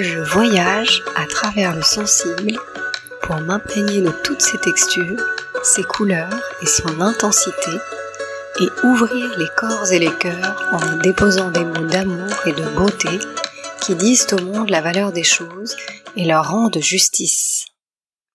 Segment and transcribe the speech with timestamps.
[0.00, 2.56] Je voyage à travers le sensible
[3.22, 5.20] pour m'imprégner de toutes ses textures,
[5.64, 7.72] ses couleurs et son intensité
[8.60, 13.08] et ouvrir les corps et les cœurs en déposant des mots d'amour et de beauté
[13.80, 15.76] qui disent au monde la valeur des choses
[16.14, 17.66] et leur rendent justice.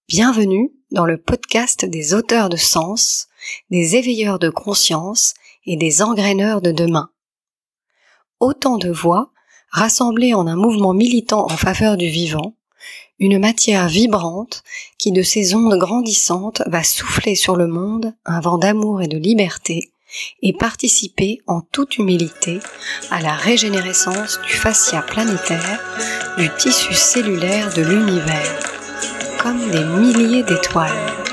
[0.09, 3.29] Bienvenue dans le podcast des auteurs de sens,
[3.69, 5.33] des éveilleurs de conscience
[5.65, 7.09] et des engraineurs de demain.
[8.41, 9.32] Autant de voix
[9.73, 12.53] rassemblées en un mouvement militant en faveur du vivant,
[13.19, 14.63] une matière vibrante
[14.97, 19.17] qui de ses ondes grandissantes va souffler sur le monde un vent d'amour et de
[19.17, 19.91] liberté
[20.43, 22.59] et participer en toute humilité
[23.09, 25.81] à la régénérescence du fascia planétaire,
[26.37, 28.59] du tissu cellulaire de l'univers,
[29.41, 31.32] comme des milliers d'étoiles.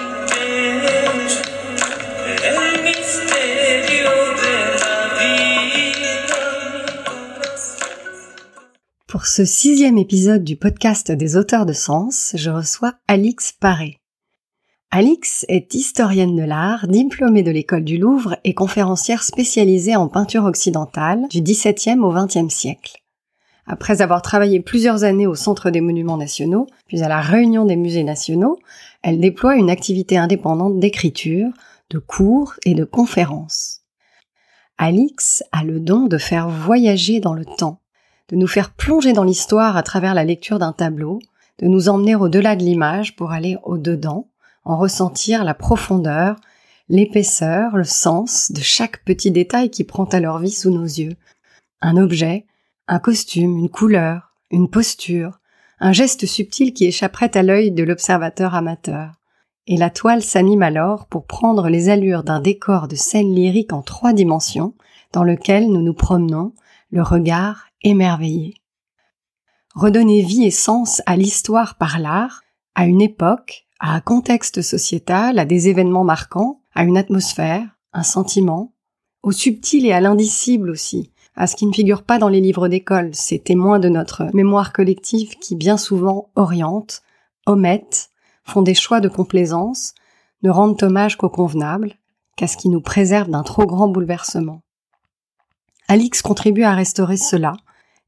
[9.11, 13.97] Pour ce sixième épisode du podcast des auteurs de sens, je reçois Alix Paré.
[14.93, 20.45] Alix est historienne de l'art, diplômée de l'école du Louvre et conférencière spécialisée en peinture
[20.45, 22.99] occidentale du XVIIe au XXe siècle.
[23.67, 27.75] Après avoir travaillé plusieurs années au Centre des Monuments Nationaux, puis à la Réunion des
[27.75, 28.61] Musées Nationaux,
[29.03, 31.51] elle déploie une activité indépendante d'écriture,
[31.91, 33.81] de cours et de conférences.
[34.79, 37.80] Alix a le don de faire voyager dans le temps
[38.31, 41.19] de nous faire plonger dans l'histoire à travers la lecture d'un tableau,
[41.59, 44.29] de nous emmener au-delà de l'image pour aller au-dedans,
[44.65, 46.37] en ressentir la profondeur,
[46.89, 51.17] l'épaisseur, le sens de chaque petit détail qui prend leur vie sous nos yeux.
[51.81, 52.47] Un objet,
[52.89, 55.41] un costume, une couleur, une posture,
[55.81, 59.13] un geste subtil qui échapperait à l'œil de l'observateur amateur.
[59.67, 63.83] Et la toile s'anime alors pour prendre les allures d'un décor de scène lyrique en
[63.83, 64.75] trois dimensions,
[65.13, 66.53] dans lequel nous nous promenons,
[66.91, 68.55] le regard émerveillé.
[69.75, 72.43] Redonner vie et sens à l'histoire par l'art,
[72.75, 78.03] à une époque, à un contexte sociétal, à des événements marquants, à une atmosphère, un
[78.03, 78.73] sentiment,
[79.23, 82.69] au subtil et à l'indicible aussi, à ce qui ne figure pas dans les livres
[82.69, 87.03] d'école, ces témoins de notre mémoire collective qui bien souvent orientent,
[87.47, 88.11] omettent,
[88.45, 89.95] font des choix de complaisance,
[90.43, 91.95] ne rendent hommage qu'au convenable,
[92.37, 94.63] qu'à ce qui nous préserve d'un trop grand bouleversement.
[95.89, 97.55] Alix contribue à restaurer cela,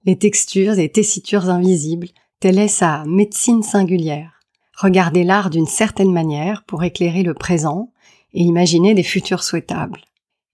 [0.04, 2.08] les textures et tessitures invisibles,
[2.40, 4.40] telle est sa médecine singulière.
[4.76, 7.92] Regarder l'art d'une certaine manière pour éclairer le présent
[8.34, 10.00] et imaginer des futurs souhaitables.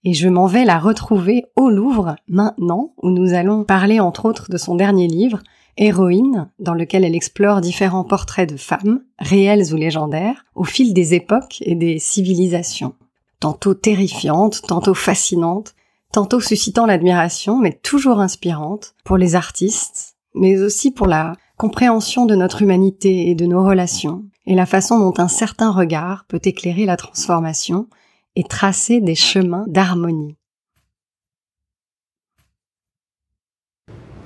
[0.03, 4.49] Et je m'en vais la retrouver au Louvre maintenant, où nous allons parler entre autres
[4.49, 5.39] de son dernier livre,
[5.77, 11.13] Héroïne, dans lequel elle explore différents portraits de femmes, réels ou légendaires, au fil des
[11.15, 12.95] époques et des civilisations.
[13.39, 15.73] Tantôt terrifiantes, tantôt fascinantes,
[16.11, 22.35] tantôt suscitant l'admiration, mais toujours inspirante pour les artistes, mais aussi pour la compréhension de
[22.35, 26.85] notre humanité et de nos relations, et la façon dont un certain regard peut éclairer
[26.85, 27.87] la transformation
[28.35, 30.35] et tracer des chemins d'harmonie.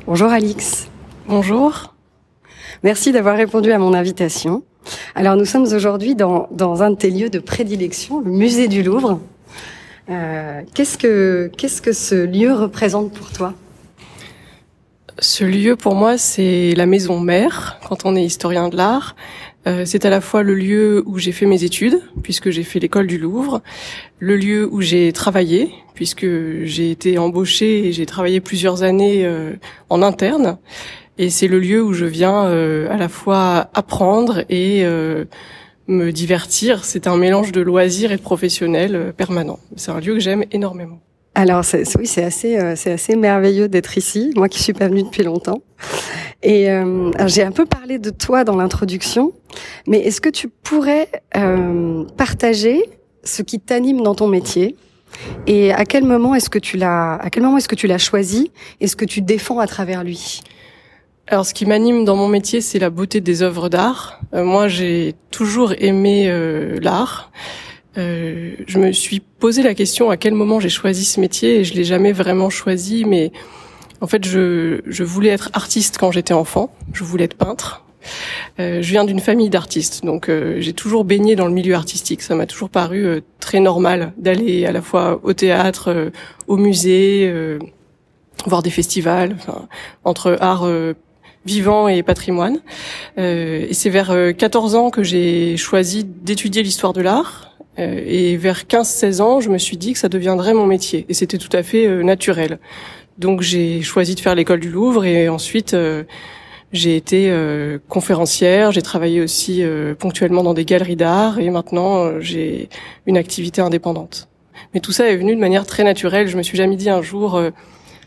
[0.05, 0.87] Bonjour Alix.
[1.27, 1.95] Bonjour.
[2.83, 4.63] Merci d'avoir répondu à mon invitation.
[5.15, 8.83] Alors nous sommes aujourd'hui dans, dans un de tes lieux de prédilection, le musée du
[8.83, 9.21] Louvre,
[10.09, 13.53] euh, qu'est-ce que qu'est-ce que ce lieu représente pour toi?
[15.19, 17.79] Ce lieu, pour moi, c'est la maison mère.
[17.87, 19.15] Quand on est historien de l'art,
[19.67, 22.79] euh, c'est à la fois le lieu où j'ai fait mes études, puisque j'ai fait
[22.79, 23.61] l'école du Louvre,
[24.19, 26.25] le lieu où j'ai travaillé, puisque
[26.63, 29.53] j'ai été embauchée et j'ai travaillé plusieurs années euh,
[29.89, 30.57] en interne,
[31.19, 32.45] et c'est le lieu où je viens
[32.89, 34.83] à la fois apprendre et
[35.87, 36.85] me divertir.
[36.85, 39.59] C'est un mélange de loisirs et de professionnel euh, permanent.
[39.75, 40.99] C'est un lieu que j'aime énormément.
[41.35, 41.63] Alors
[41.97, 44.31] oui, c'est assez, euh, c'est assez merveilleux d'être ici.
[44.35, 45.63] Moi qui suis pas venue depuis longtemps.
[46.43, 49.31] Et euh, j'ai un peu parlé de toi dans l'introduction,
[49.87, 52.83] mais est-ce que tu pourrais euh, partager
[53.23, 54.75] ce qui t'anime dans ton métier
[55.47, 57.99] et à quel moment est-ce que tu l'as, à quel moment est-ce que tu l'as
[57.99, 58.51] choisi
[58.81, 60.41] et ce que tu défends à travers lui?
[61.33, 64.19] Alors, ce qui m'anime dans mon métier, c'est la beauté des œuvres d'art.
[64.35, 67.31] Euh, moi, j'ai toujours aimé euh, l'art.
[67.97, 71.63] Euh, je me suis posé la question à quel moment j'ai choisi ce métier et
[71.63, 73.31] je l'ai jamais vraiment choisi, mais
[73.99, 76.71] en fait, je, je voulais être artiste quand j'étais enfant.
[76.93, 77.83] Je voulais être peintre.
[78.59, 82.21] je viens d'une famille d'artistes, donc j'ai toujours baigné dans le milieu artistique.
[82.21, 86.11] Ça m'a toujours paru très normal d'aller à la fois au théâtre,
[86.45, 87.33] au musée,
[88.45, 89.67] voir des festivals, enfin,
[90.03, 90.67] entre art
[91.45, 92.59] vivant et patrimoine.
[93.17, 97.57] Euh, et c'est vers 14 euh, ans que j'ai choisi d'étudier l'histoire de l'art.
[97.79, 101.05] Euh, et vers 15-16 ans, je me suis dit que ça deviendrait mon métier.
[101.09, 102.59] Et c'était tout à fait naturel.
[103.17, 105.75] Donc j'ai choisi de faire l'école du Louvre et ensuite
[106.71, 107.31] J'ai été
[107.87, 109.63] conférencière, j'ai travaillé aussi
[109.99, 112.69] ponctuellement dans des galeries d'art et maintenant j'ai
[113.05, 114.27] une activité indépendante.
[114.73, 116.27] Mais tout ça est venu de manière très naturelle.
[116.27, 117.39] Je me suis jamais dit un jour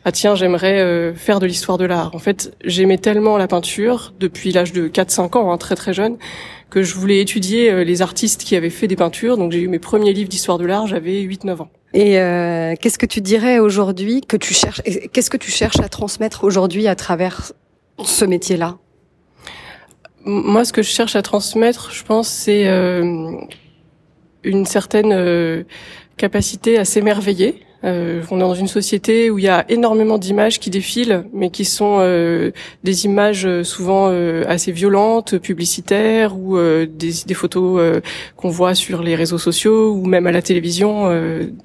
[0.08, 2.14] ah tiens, j'aimerais euh, faire de l'histoire de l'art.
[2.14, 6.16] En fait, j'aimais tellement la peinture depuis l'âge de 4-5 ans, hein, très très jeune,
[6.70, 9.36] que je voulais étudier euh, les artistes qui avaient fait des peintures.
[9.36, 11.70] Donc j'ai eu mes premiers livres d'histoire de l'art, j'avais 8-9 ans.
[11.92, 14.80] Et euh, qu'est-ce que tu dirais aujourd'hui que tu cherches
[15.12, 17.50] Qu'est-ce que tu cherches à transmettre aujourd'hui à travers
[18.04, 18.78] ce métier-là?
[20.24, 22.64] Moi, ce que je cherche à transmettre, je pense, c'est
[24.44, 25.64] une certaine
[26.16, 30.58] capacité à s'émerveiller euh, on est dans une société où il y a énormément d'images
[30.58, 32.50] qui défilent, mais qui sont euh,
[32.84, 38.00] des images euh, souvent euh, assez violentes, publicitaires, ou des, des, photos
[38.36, 41.08] qu'on voit sur les réseaux sociaux ou même à la télévision.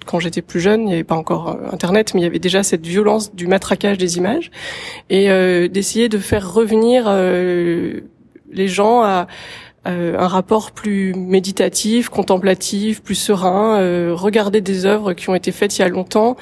[0.05, 2.63] quand j'étais plus jeune, il n'y avait pas encore Internet, mais il y avait déjà
[2.63, 4.51] cette violence du matraquage des images
[5.09, 5.27] et
[5.69, 7.09] d'essayer de faire revenir
[8.51, 9.27] les gens à
[9.87, 15.51] euh, un rapport plus méditatif, contemplatif, plus serein, euh, regarder des œuvres qui ont été
[15.51, 16.37] faites il y a longtemps,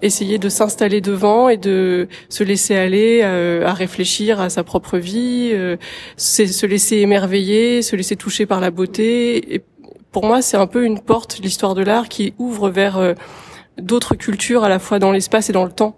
[0.00, 4.98] essayer de s'installer devant et de se laisser aller euh, à réfléchir à sa propre
[4.98, 5.52] vie,
[6.16, 9.54] se laisser émerveiller, se laisser toucher par la beauté.
[9.54, 9.62] Et
[10.12, 13.14] pour moi, c'est un peu une porte, l'histoire de l'art, qui ouvre vers
[13.76, 15.96] d'autres cultures à la fois dans l'espace et dans le temps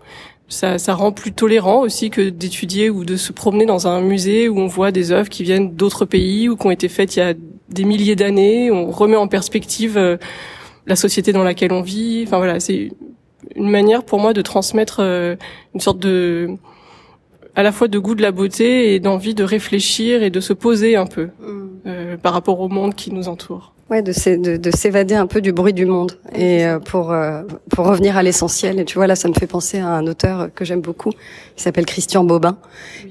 [0.48, 4.48] ça, ça rend plus tolérant aussi que d'étudier ou de se promener dans un musée
[4.48, 7.18] où on voit des œuvres qui viennent d'autres pays ou qui ont été faites il
[7.18, 7.34] y a
[7.68, 8.70] des milliers d'années.
[8.70, 10.16] On remet en perspective euh,
[10.86, 12.24] la société dans laquelle on vit.
[12.26, 12.92] Enfin voilà, c'est
[13.56, 15.36] une manière pour moi de transmettre euh,
[15.74, 16.48] une sorte de
[17.56, 20.52] à la fois de goût de la beauté et d'envie de réfléchir et de se
[20.52, 21.68] poser un peu mm.
[21.86, 23.72] euh, par rapport au monde qui nous entoure.
[23.88, 24.10] Ouais, de,
[24.74, 28.80] s'évader un peu du bruit du monde et euh, pour euh, pour revenir à l'essentiel.
[28.80, 31.10] Et tu vois là, ça me fait penser à un auteur que j'aime beaucoup,
[31.54, 32.58] qui s'appelle Christian Bobin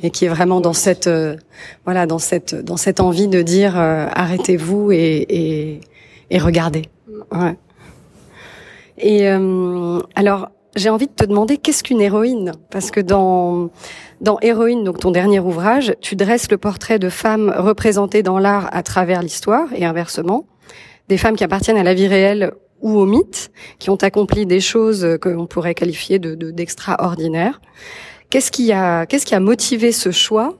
[0.03, 1.37] et qui est vraiment dans cette euh,
[1.85, 5.79] voilà dans cette dans cette envie de dire arrêtez-vous et, et
[6.29, 6.89] et regardez.
[7.31, 7.55] Ouais.
[8.97, 9.27] Et
[10.15, 12.51] alors j'ai envie de te demander qu'est-ce qu'une héroïne?
[12.69, 13.69] Parce que dans
[14.19, 18.69] dans Héroïne, donc ton dernier ouvrage, tu dresses le portrait de femmes représentées dans l'art
[18.73, 20.45] à travers l'histoire et inversement,
[21.09, 24.59] des femmes qui appartiennent à la vie réelle ou au mythe, qui ont accompli des
[24.59, 27.61] choses que l'on pourrait qualifier de d'extraordinaires.
[28.29, 30.57] qu'est-ce qui a qu'est-ce qui a motivé ce choix?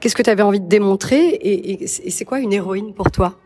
[0.00, 1.38] Qu'est-ce que tu avais envie de démontrer?
[1.42, 3.38] Et, c'est quoi une héroïne pour toi?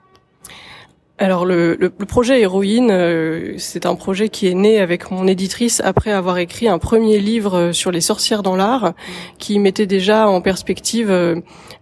[1.18, 5.82] Alors le, le, projet Héroïne, euh, c'est un projet qui est né avec mon éditrice
[5.84, 8.94] après avoir écrit un premier livre euh, sur les sorcières dans l'art,
[9.36, 11.36] qui mettait déjà en perspective euh,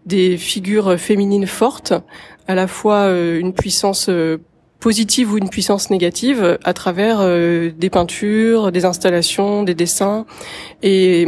[0.06, 1.94] des figures féminines fortes,
[2.48, 4.10] à la fois une puissance
[4.80, 10.24] positive ou une puissance négative à travers des peintures, des installations, des dessins.
[10.82, 11.26] Et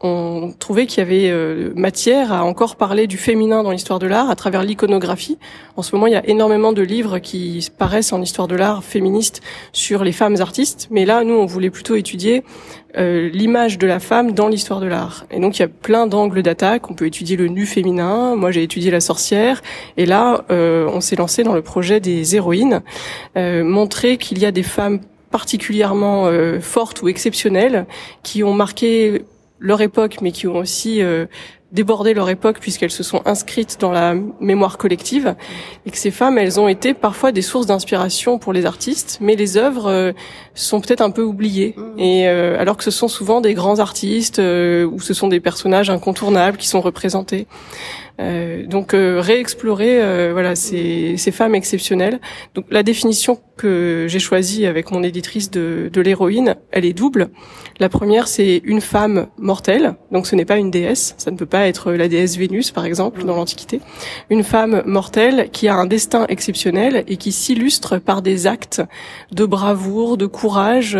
[0.00, 4.06] on trouvait qu'il y avait euh, matière à encore parler du féminin dans l'histoire de
[4.06, 5.38] l'art à travers l'iconographie.
[5.76, 8.84] En ce moment, il y a énormément de livres qui paraissent en histoire de l'art
[8.84, 9.42] féministe
[9.72, 12.44] sur les femmes artistes, mais là, nous, on voulait plutôt étudier
[12.96, 15.26] euh, l'image de la femme dans l'histoire de l'art.
[15.32, 16.88] Et donc, il y a plein d'angles d'attaque.
[16.90, 18.36] On peut étudier le nu féminin.
[18.36, 19.62] Moi, j'ai étudié la sorcière.
[19.96, 22.82] Et là, euh, on s'est lancé dans le projet des héroïnes,
[23.36, 25.00] montrer qu'il y a des femmes
[25.30, 27.86] particulièrement fortes ou exceptionnelles
[28.22, 29.24] qui ont marqué
[29.58, 31.26] leur époque, mais qui ont aussi euh,
[31.72, 35.34] débordé leur époque puisqu'elles se sont inscrites dans la mémoire collective,
[35.86, 39.36] et que ces femmes, elles ont été parfois des sources d'inspiration pour les artistes, mais
[39.36, 40.12] les œuvres euh,
[40.54, 41.74] sont peut-être un peu oubliées.
[41.76, 41.98] Mmh.
[41.98, 45.90] Et euh, alors que ce sont souvent des grands artistes ou ce sont des personnages
[45.90, 47.46] incontournables qui sont représentés.
[48.20, 52.20] Euh, donc euh, réexplorer euh, voilà ces, ces, femmes exceptionnelles.
[52.54, 57.28] Donc la définition que j'ai choisie avec mon éditrice de, de l'héroïne, elle est double.
[57.78, 61.46] La première c'est une femme mortelle, donc ce n'est pas une déesse, ça ne peut
[61.46, 63.80] pas être la déesse Vénus par exemple dans l'Antiquité.
[64.30, 68.82] Une femme mortelle qui a un destin exceptionnel et qui s'illustre par des actes
[69.30, 70.98] de bravoure, de courage,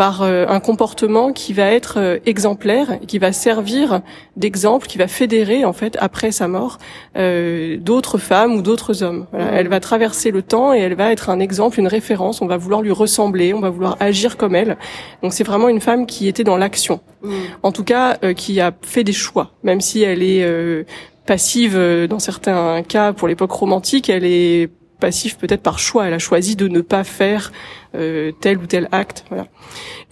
[0.00, 4.00] par euh, un comportement qui va être euh, exemplaire, qui va servir
[4.34, 6.78] d'exemple, qui va fédérer en fait après sa mort
[7.18, 9.26] euh, d'autres femmes ou d'autres hommes.
[9.30, 9.50] Voilà.
[9.52, 12.40] Elle va traverser le temps et elle va être un exemple, une référence.
[12.40, 14.78] On va vouloir lui ressembler, on va vouloir agir comme elle.
[15.22, 17.00] Donc c'est vraiment une femme qui était dans l'action.
[17.22, 17.32] Mm.
[17.62, 20.86] En tout cas, qui a fait des choix, même si elle est
[21.26, 21.78] passive
[22.08, 26.06] dans certains cas pour l'époque romantique, elle est passive peut-être par choix.
[26.06, 27.50] Elle a choisi de ne pas faire
[27.96, 29.24] euh, tel ou tel acte.
[29.30, 29.46] Voilà.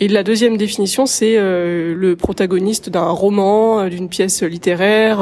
[0.00, 5.18] Et la deuxième définition, c'est euh, le protagoniste d'un roman, euh, d'une pièce littéraire,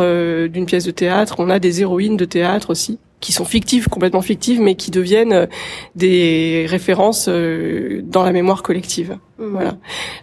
[0.49, 1.37] d'une pièce de théâtre.
[1.39, 5.49] On a des héroïnes de théâtre aussi qui sont fictives, complètement fictives, mais qui deviennent
[5.97, 9.17] des références dans la mémoire collective.
[9.39, 9.45] Mmh.
[9.47, 9.77] Voilà.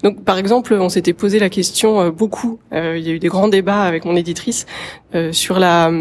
[0.03, 2.59] Donc, par exemple, on s'était posé la question beaucoup.
[2.71, 4.67] il y a eu des grands débats avec mon éditrice
[5.31, 5.91] sur la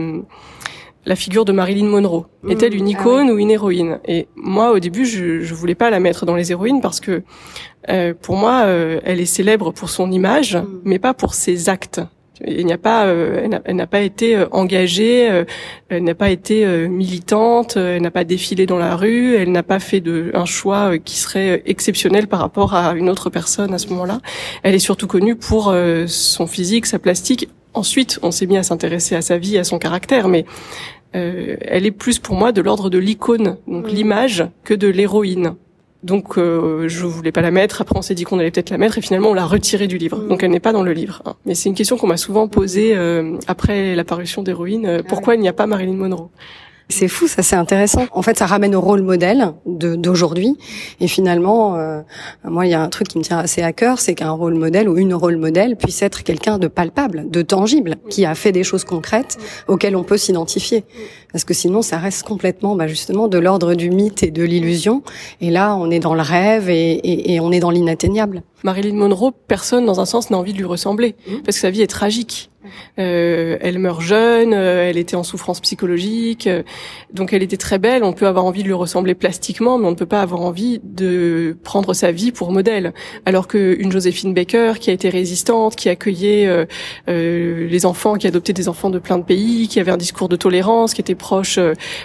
[1.04, 2.26] la figure de Marilyn Monroe.
[2.42, 2.50] Mmh.
[2.50, 3.98] Est-elle une ah icône ou une héroïne?
[4.06, 7.22] Et moi, au début, je, je voulais pas la mettre dans les héroïnes parce que,
[7.88, 10.66] euh, pour moi, euh, elle est célèbre pour son image, mmh.
[10.84, 12.00] mais pas pour ses actes.
[12.44, 15.44] Il n'y a pas, euh, elle n'a pas été euh, engagée,
[15.88, 19.78] elle n'a pas été militante, elle n'a pas défilé dans la rue, elle n'a pas
[19.78, 23.88] fait de un choix qui serait exceptionnel par rapport à une autre personne à ce
[23.88, 24.20] moment-là.
[24.64, 25.72] Elle est surtout connue pour
[26.06, 29.78] son physique, sa plastique Ensuite, on s'est mis à s'intéresser à sa vie, à son
[29.78, 30.44] caractère, mais
[31.14, 35.54] euh, elle est plus pour moi de l'ordre de l'icône, donc l'image, que de l'héroïne.
[36.02, 37.80] Donc euh, je voulais pas la mettre.
[37.80, 39.98] Après on s'est dit qu'on allait peut-être la mettre et finalement on l'a retirée du
[39.98, 40.18] livre.
[40.18, 41.22] Donc elle n'est pas dans le livre.
[41.24, 41.34] Hein.
[41.46, 44.86] Mais c'est une question qu'on m'a souvent posée euh, après l'apparition d'héroïne.
[44.86, 46.30] Euh, ah pourquoi il n'y a pas Marilyn Monroe?
[46.92, 48.06] C'est fou, ça c'est intéressant.
[48.12, 50.56] En fait, ça ramène au rôle modèle d'aujourd'hui.
[51.00, 52.00] Et finalement, euh,
[52.44, 54.54] moi, il y a un truc qui me tient assez à cœur, c'est qu'un rôle
[54.54, 58.52] modèle ou une rôle modèle puisse être quelqu'un de palpable, de tangible, qui a fait
[58.52, 60.84] des choses concrètes auxquelles on peut s'identifier.
[61.32, 65.02] Parce que sinon, ça reste complètement, bah, justement, de l'ordre du mythe et de l'illusion.
[65.40, 68.42] Et là, on est dans le rêve et, et, et on est dans l'inatteignable.
[68.62, 71.32] Marilyn Monroe, personne, dans un sens, n'a envie de lui ressembler, mmh.
[71.44, 72.51] parce que sa vie est tragique.
[72.98, 76.62] Euh, elle meurt jeune, euh, elle était en souffrance psychologique, euh,
[77.12, 78.04] donc elle était très belle.
[78.04, 80.80] On peut avoir envie de lui ressembler plastiquement, mais on ne peut pas avoir envie
[80.82, 82.92] de prendre sa vie pour modèle.
[83.26, 86.66] Alors qu'une Joséphine Baker, qui a été résistante, qui accueillait
[87.06, 90.36] les enfants, qui adoptait des enfants de plein de pays, qui avait un discours de
[90.36, 91.58] tolérance, qui était proche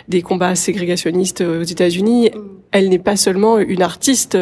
[0.08, 2.32] des combats ségrégationnistes aux États-Unis,
[2.72, 4.38] elle n'est pas seulement une artiste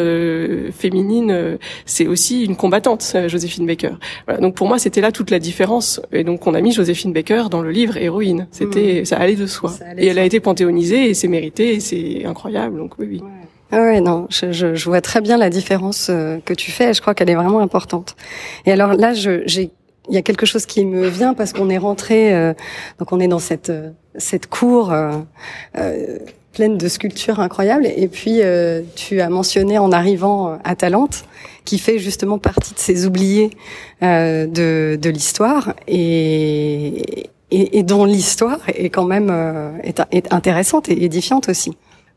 [0.72, 3.96] féminine, c'est aussi une combattante, Joséphine Baker.
[4.25, 7.14] Voilà, donc pour moi, c'était là toute la différence et donc on a mis Joséphine
[7.14, 8.48] Baker dans le livre héroïne.
[8.52, 9.06] C'était, hmm.
[9.06, 9.72] ça allait de soi.
[9.98, 12.78] et elle a été panthéonisée et c'est mérité et c'est incroyable.
[12.78, 13.22] Donc oui, oui.
[13.22, 13.30] Ouais.
[13.72, 16.92] Ah ouais, non, je, je, je, vois très bien la différence euh, que tu fais
[16.92, 18.16] et je crois qu'elle est vraiment importante.
[18.66, 19.72] Et alors là, j'ai
[20.08, 22.54] il y a quelque chose qui me vient parce qu'on est rentré, euh,
[23.00, 25.12] donc on est dans cette euh, cette cour euh,
[25.78, 26.20] euh,
[26.56, 27.86] pleine de sculptures incroyables.
[27.86, 28.42] Et puis
[28.96, 31.26] tu as mentionné en arrivant à Talente
[31.66, 33.50] qui fait justement partie de ces oubliés
[34.02, 40.32] euh, de, de l'histoire et, et, et, dont l'histoire est quand même euh, est, est,
[40.32, 41.76] intéressante et édifiante aussi.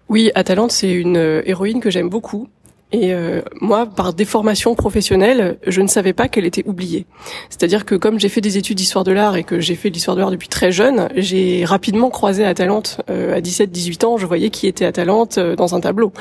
[0.08, 2.48] Oui, Atalante, c'est une euh, héroïne que j'aime beaucoup
[2.90, 7.06] et euh, moi, par déformation professionnelle, je ne savais pas qu'elle était oubliée.
[7.50, 9.94] C'est-à-dire que comme j'ai fait des études d'histoire de l'art et que j'ai fait de
[9.94, 13.00] l'histoire de l'art depuis très jeune, j'ai rapidement croisé Atalante.
[13.10, 16.12] Euh, à 17-18 ans, je voyais qui était Atalante euh, dans un tableau.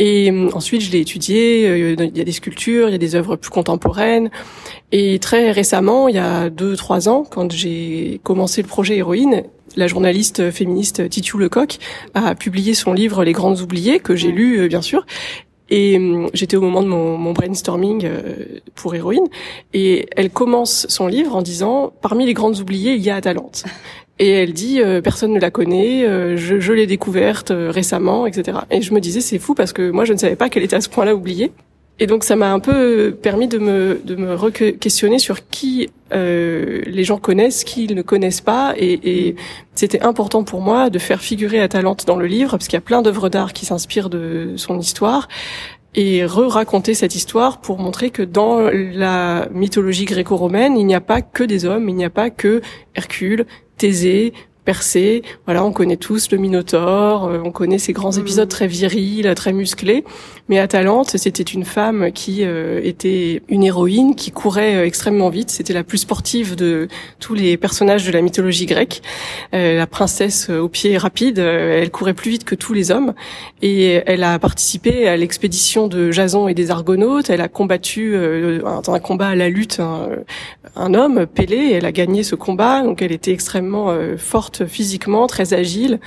[0.00, 1.68] Et euh, ensuite, je l'ai étudié.
[1.68, 4.30] Euh, il y a des sculptures, il y a des œuvres plus contemporaines.
[4.92, 9.44] Et très récemment, il y a deux, trois ans, quand j'ai commencé le projet Héroïne,
[9.76, 11.78] la journaliste féministe Titu Lecoq
[12.14, 15.06] a publié son livre Les Grandes Oubliées, que j'ai lu bien sûr,
[15.70, 19.26] et hum, j'étais au moment de mon, mon brainstorming euh, pour Héroïne,
[19.72, 23.64] et elle commence son livre en disant parmi les grandes oubliées, il y a Atalante.
[24.18, 28.58] Et elle dit euh, personne ne la connaît, euh, je, je l'ai découverte récemment, etc.
[28.70, 30.76] Et je me disais c'est fou parce que moi je ne savais pas qu'elle était
[30.76, 31.52] à ce point-là oubliée.
[32.02, 36.80] Et donc ça m'a un peu permis de me de me questionner sur qui euh,
[36.86, 39.36] les gens connaissent, qui ils ne connaissent pas, et, et
[39.74, 42.80] c'était important pour moi de faire figurer Atalante dans le livre parce qu'il y a
[42.80, 45.28] plein d'œuvres d'art qui s'inspirent de son histoire
[45.94, 51.20] et re-raconter cette histoire pour montrer que dans la mythologie gréco-romaine, il n'y a pas
[51.20, 52.62] que des hommes, il n'y a pas que
[52.94, 53.44] Hercule,
[53.76, 54.32] Thésée,
[54.70, 55.22] percé.
[55.46, 58.56] Voilà, on connaît tous le Minotaure, euh, on connaît ces grands épisodes mm.
[58.56, 60.04] très virils, très musclés.
[60.48, 65.50] Mais Atalante, c'était une femme qui euh, était une héroïne, qui courait euh, extrêmement vite.
[65.50, 66.86] C'était la plus sportive de
[67.18, 69.02] tous les personnages de la mythologie grecque.
[69.52, 73.14] la princesse aux pieds rapides, elle courait plus vite que tous les hommes.
[73.62, 77.28] Et elle a participé à l'expédition de Jason et des Argonautes.
[77.28, 78.14] Elle a combattu
[78.62, 80.10] dans un combat à la lutte un,
[80.76, 81.72] un homme, Pélée.
[81.72, 86.00] Elle a gagné ce combat, donc elle était extrêmement forte physiquement, très agile.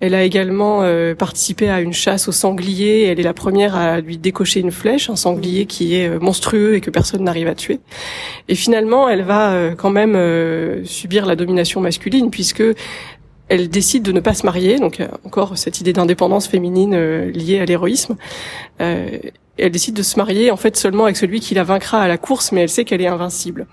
[0.00, 3.04] Elle a également euh, participé à une chasse au sanglier.
[3.04, 6.76] Elle est la première à lui décocher une flèche, un sanglier qui est euh, monstrueux
[6.76, 7.80] et que personne n'arrive à tuer.
[8.46, 10.16] Et finalement, elle va euh, quand même
[10.84, 12.62] subir la domination masculine puisque
[13.48, 14.78] elle décide de ne pas se marier.
[14.78, 16.94] Donc encore cette idée d'indépendance féminine
[17.30, 18.16] liée à l'héroïsme.
[18.78, 22.18] elle décide de se marier en fait seulement avec celui qui la vaincra à la
[22.18, 23.66] course, mais elle sait qu'elle est invincible.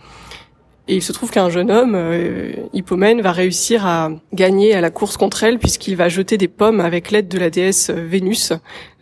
[0.88, 4.92] Et il se trouve qu'un jeune homme, euh, Hippomène, va réussir à gagner à la
[4.92, 8.54] course contre elle puisqu'il va jeter des pommes avec l'aide de la déesse Vénus,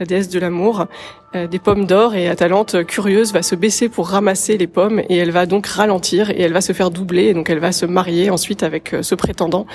[0.03, 0.85] la déesse de l'amour.
[1.35, 5.17] euh, des pommes d'or et Atalante, curieuse, va se baisser pour ramasser les pommes et
[5.17, 7.85] elle va donc ralentir et elle va se faire doubler et donc elle va se
[7.85, 9.65] marier ensuite avec euh, ce prétendant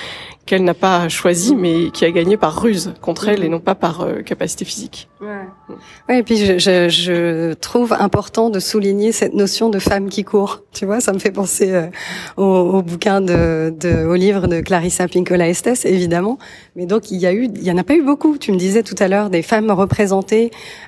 [0.47, 3.75] qu'elle n'a pas choisi mais qui a gagné par ruse contre elle et non pas
[3.75, 5.09] par euh, capacité physique.
[5.21, 6.19] Ouais.
[6.21, 10.63] et puis je, je, je, trouve important de souligner cette notion de femme qui court.
[10.73, 11.89] Tu vois, ça me fait penser
[12.37, 16.39] au, au, bouquin de, de, au livre de Clarissa Pinkola Estes, évidemment.
[16.77, 18.39] Mais donc il y a eu, il y en a pas eu beaucoup.
[18.39, 20.18] Tu me disais tout à l'heure des femmes représentées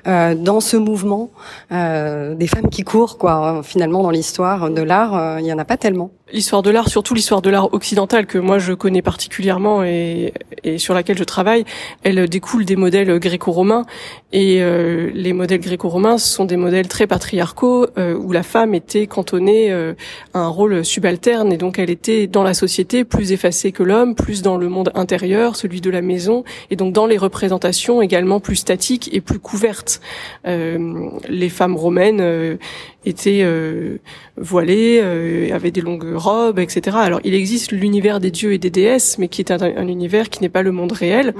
[0.07, 1.31] euh, dans ce mouvement,
[1.71, 3.61] euh, des femmes qui courent, quoi.
[3.63, 6.11] Finalement, dans l'histoire de l'art, euh, il y en a pas tellement.
[6.33, 10.33] L'histoire de l'art, surtout l'histoire de l'art occidental que moi je connais particulièrement et,
[10.63, 11.65] et, sur laquelle je travaille,
[12.03, 13.85] elle découle des modèles gréco-romains
[14.31, 19.07] et euh, les modèles gréco-romains sont des modèles très patriarcaux euh, où la femme était
[19.07, 19.93] cantonnée euh,
[20.33, 24.15] à un rôle subalterne et donc elle était dans la société plus effacée que l'homme,
[24.15, 28.39] plus dans le monde intérieur, celui de la maison et donc dans les représentations également
[28.39, 29.99] plus statiques et plus couvertes.
[30.45, 32.57] les femmes romaines
[33.05, 33.97] étaient euh,
[34.37, 36.97] voilées, euh, avaient des longues robes, etc.
[36.99, 40.29] Alors il existe l'univers des dieux et des déesses, mais qui est un, un univers
[40.29, 41.33] qui n'est pas le monde réel,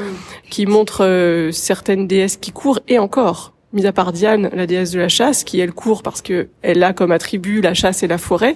[0.49, 4.91] qui montre euh, certaines déesses qui courent et encore mis à part Diane, la déesse
[4.91, 8.07] de la chasse, qui elle court parce que elle a comme attribut la chasse et
[8.07, 8.55] la forêt,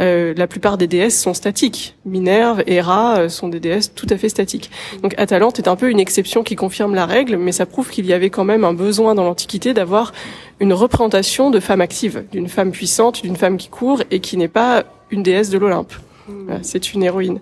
[0.00, 1.96] euh, la plupart des déesses sont statiques.
[2.04, 4.70] Minerve, Héra euh, sont des déesses tout à fait statiques.
[5.02, 8.06] Donc Atalante est un peu une exception qui confirme la règle, mais ça prouve qu'il
[8.06, 10.12] y avait quand même un besoin dans l'Antiquité d'avoir
[10.60, 14.48] une représentation de femme active, d'une femme puissante, d'une femme qui court et qui n'est
[14.48, 15.92] pas une déesse de l'Olympe.
[16.28, 16.54] Hmm.
[16.62, 17.40] C'est une héroïne.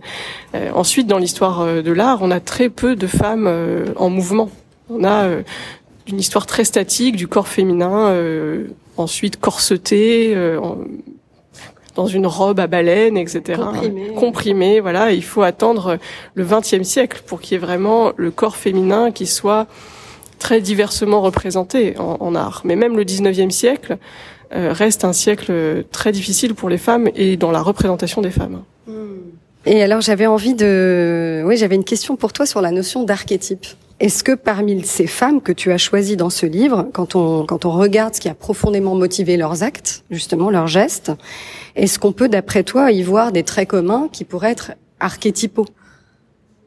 [0.54, 3.48] Euh, ensuite, dans l'histoire euh, de l'art, on a très peu de femmes
[3.96, 4.50] en mouvement.
[4.90, 5.28] On a
[6.06, 10.60] d'une histoire très statique du corps féminin, euh, ensuite corseté, euh,
[11.94, 13.60] dans une robe à baleine, etc.
[13.62, 14.14] Comprimé.
[14.14, 15.12] Comprimé, voilà.
[15.12, 15.98] Il faut attendre
[16.34, 19.66] le XXe siècle pour qu'il y ait vraiment le corps féminin qui soit
[20.38, 22.62] très diversement représenté en, en art.
[22.64, 23.96] Mais même le XIXe siècle euh,
[24.52, 28.62] reste un siècle très difficile pour les femmes et dans la représentation des femmes.
[28.86, 29.18] Hmm.
[29.64, 33.66] Et alors j'avais envie de, oui, j'avais une question pour toi sur la notion d'archétype.
[34.00, 37.64] Est-ce que parmi ces femmes que tu as choisies dans ce livre, quand on, quand
[37.64, 41.12] on regarde ce qui a profondément motivé leurs actes, justement leurs gestes,
[41.76, 45.66] est-ce qu'on peut, d'après toi, y voir des traits communs qui pourraient être archétypaux?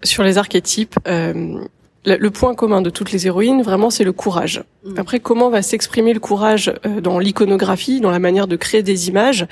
[0.01, 1.59] Sur les archétypes, euh,
[2.05, 4.63] le point commun de toutes les héroïnes, vraiment, c'est le courage.
[4.83, 4.93] Mm.
[4.97, 9.09] Après, comment va s'exprimer le courage euh, dans l'iconographie, dans la manière de créer des
[9.09, 9.47] images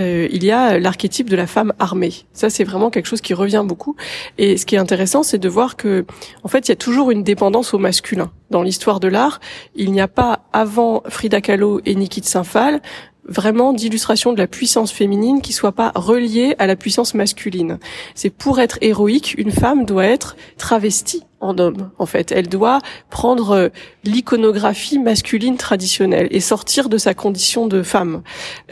[0.00, 2.14] euh, Il y a l'archétype de la femme armée.
[2.32, 3.96] Ça, c'est vraiment quelque chose qui revient beaucoup.
[4.38, 6.06] Et ce qui est intéressant, c'est de voir que,
[6.42, 8.30] en fait, il y a toujours une dépendance au masculin.
[8.50, 9.40] Dans l'histoire de l'art,
[9.74, 12.80] il n'y a pas avant Frida Kahlo et Niki de Saint-Phal
[13.28, 17.78] vraiment d'illustration de la puissance féminine qui soit pas reliée à la puissance masculine.
[18.14, 22.32] C'est pour être héroïque, une femme doit être travestie en homme, en fait.
[22.32, 23.68] Elle doit prendre euh,
[24.04, 28.22] l'iconographie masculine traditionnelle et sortir de sa condition de femme.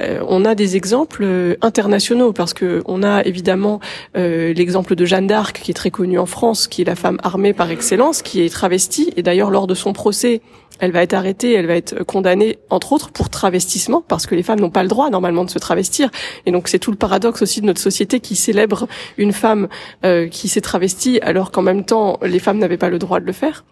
[0.01, 3.81] Euh, on a des exemples euh, internationaux parce que on a évidemment
[4.15, 7.53] l'exemple de Jeanne d'Arc qui est très connue en France, qui est la femme armée
[7.53, 10.41] par excellence, qui est travestie et d'ailleurs lors de son procès,
[10.79, 14.43] elle va être arrêtée, elle va être condamnée entre autres pour travestissement parce que les
[14.43, 16.11] femmes n'ont pas le droit normalement de se travestir
[16.47, 19.69] et donc c'est tout le paradoxe aussi de notre société qui célèbre une femme
[20.05, 23.27] euh, qui s'est travestie alors qu'en même temps les femmes n'avaient pas le droit de
[23.27, 23.65] le faire.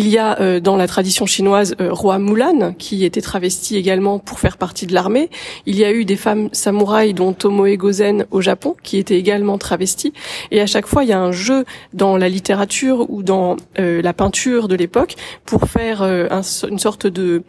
[0.00, 4.20] Il y a euh, dans la tradition chinoise euh, roi Mulan qui était travesti également
[4.20, 5.28] pour faire partie de l'armée.
[5.66, 9.58] Il y a eu des femmes samouraïs dont Tomoe Gozen au Japon qui étaient également
[9.58, 10.12] travesties.
[10.52, 14.00] Et à chaque fois, il y a un jeu dans la littérature ou dans euh,
[14.00, 17.42] la peinture de l'époque pour faire une sorte de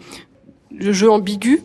[0.80, 1.62] jeu ambigu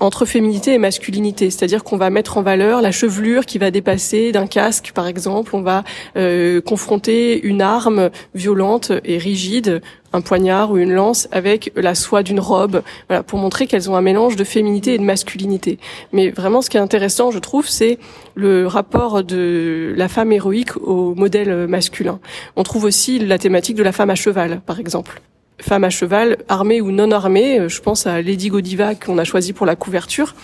[0.00, 4.30] entre féminité et masculinité, c'est-à-dire qu'on va mettre en valeur la chevelure qui va dépasser
[4.30, 5.84] d'un casque, par exemple, on va
[6.16, 9.80] euh, confronter une arme violente et rigide,
[10.12, 13.96] un poignard ou une lance, avec la soie d'une robe, voilà, pour montrer qu'elles ont
[13.96, 15.78] un mélange de féminité et de masculinité.
[16.12, 17.98] Mais vraiment, ce qui est intéressant, je trouve, c'est
[18.34, 22.20] le rapport de la femme héroïque au modèle masculin.
[22.56, 25.22] On trouve aussi la thématique de la femme à cheval, par exemple
[25.60, 27.60] femme à cheval, armée ou non armée.
[27.60, 30.34] Euh, je pense à Lady Godiva qu'on a choisi pour la couverture,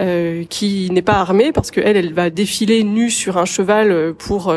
[0.00, 4.12] euh, qui n'est pas armée parce qu'elle, elle va défiler nue sur un cheval euh,
[4.12, 4.54] pour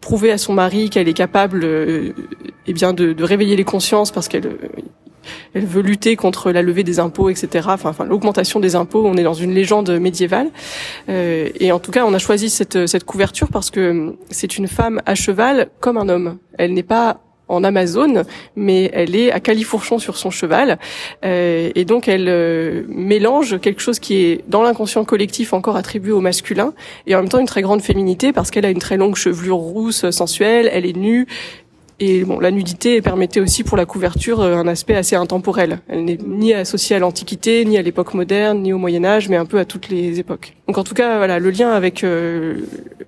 [0.00, 4.28] prouver à son mari qu'elle est capable, eh bien, de, de, réveiller les consciences parce
[4.28, 4.48] qu'elle
[5.54, 7.68] elle veut lutter contre la levée des impôts, etc.
[7.70, 9.06] Enfin, enfin l'augmentation des impôts.
[9.06, 10.48] On est dans une légende médiévale.
[11.08, 14.68] Euh, et en tout cas, on a choisi cette, cette couverture parce que c'est une
[14.68, 16.38] femme à cheval comme un homme.
[16.58, 18.24] Elle n'est pas en Amazone,
[18.56, 20.78] mais elle est à califourchon sur son cheval,
[21.24, 26.12] euh, et donc elle euh, mélange quelque chose qui est dans l'inconscient collectif encore attribué
[26.12, 26.72] au masculin,
[27.06, 29.56] et en même temps une très grande féminité parce qu'elle a une très longue chevelure
[29.56, 31.26] rousse sensuelle, elle est nue,
[32.02, 35.80] Et bon, la nudité permettait aussi pour la couverture un aspect assez intemporel.
[35.86, 39.36] Elle n'est ni associée à l'Antiquité, ni à l'époque moderne, ni au Moyen Âge, mais
[39.36, 40.54] un peu à toutes les époques.
[40.66, 42.02] Donc en tout cas, voilà, le lien avec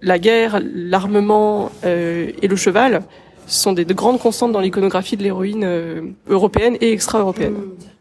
[0.02, 3.02] la guerre, l'armement et le cheval
[3.46, 7.55] sont des de grandes constantes dans l'iconographie de l'héroïne européenne et extra-européenne.
[7.55, 7.92] Mmh.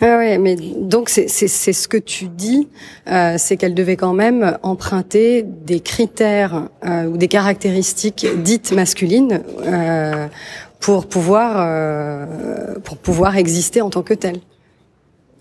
[0.00, 2.68] Ah ouais, mais donc c'est ce que tu dis,
[3.08, 9.42] euh, c'est qu'elle devait quand même emprunter des critères euh, ou des caractéristiques dites masculines
[9.62, 10.26] euh,
[10.80, 14.40] pour pouvoir euh, pour pouvoir exister en tant que telle.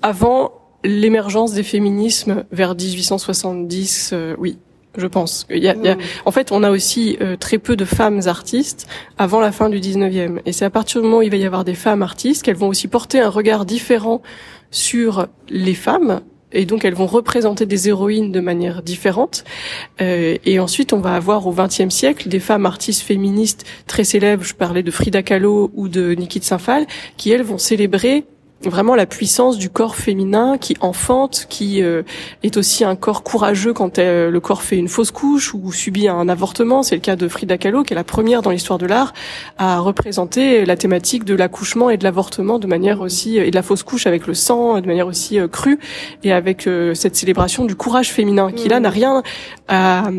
[0.01, 4.59] Avant l'émergence des féminismes vers 1870, euh, oui,
[4.97, 5.47] je pense.
[5.49, 6.01] Il y a, il y a, hmm.
[6.25, 9.79] en fait, on a aussi euh, très peu de femmes artistes avant la fin du
[9.79, 10.39] 19e.
[10.45, 12.55] Et c'est à partir du moment où il va y avoir des femmes artistes qu'elles
[12.55, 14.21] vont aussi porter un regard différent
[14.71, 16.21] sur les femmes.
[16.55, 19.43] Et donc elles vont représenter des héroïnes de manière différente.
[20.01, 24.43] Euh, et ensuite, on va avoir au XXe siècle des femmes artistes féministes très célèbres.
[24.43, 26.85] Je parlais de Frida Kahlo ou de Niki de Saint-Phal,
[27.17, 28.25] qui elles vont célébrer
[28.69, 32.03] vraiment la puissance du corps féminin qui enfante, qui euh,
[32.43, 36.07] est aussi un corps courageux quand euh, le corps fait une fausse couche ou subit
[36.07, 36.83] un avortement.
[36.83, 39.13] C'est le cas de Frida Kahlo, qui est la première dans l'histoire de l'art
[39.57, 43.63] à représenter la thématique de l'accouchement et de l'avortement de manière aussi et de la
[43.63, 45.79] fausse couche avec le sang de manière aussi euh, crue
[46.23, 49.23] et avec cette célébration du courage féminin qui là n'a rien
[49.67, 50.09] à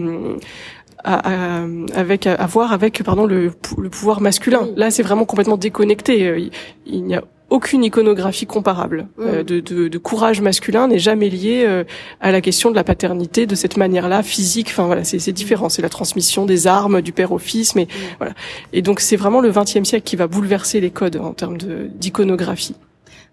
[1.04, 4.68] avec à, voir avec pardon le, le pouvoir masculin.
[4.76, 6.50] Là, c'est vraiment complètement déconnecté.
[6.86, 9.44] Il n'y a aucune iconographie comparable euh, mm.
[9.44, 11.84] de, de, de, courage masculin n'est jamais liée euh,
[12.20, 14.68] à la question de la paternité de cette manière-là physique.
[14.70, 15.68] Enfin voilà, c'est différent.
[15.68, 18.16] C'est la transmission des armes du père au fils, mais mm.
[18.18, 18.34] voilà.
[18.72, 22.76] Et donc c'est vraiment le XXe siècle qui va bouleverser les codes en termes d'iconographie.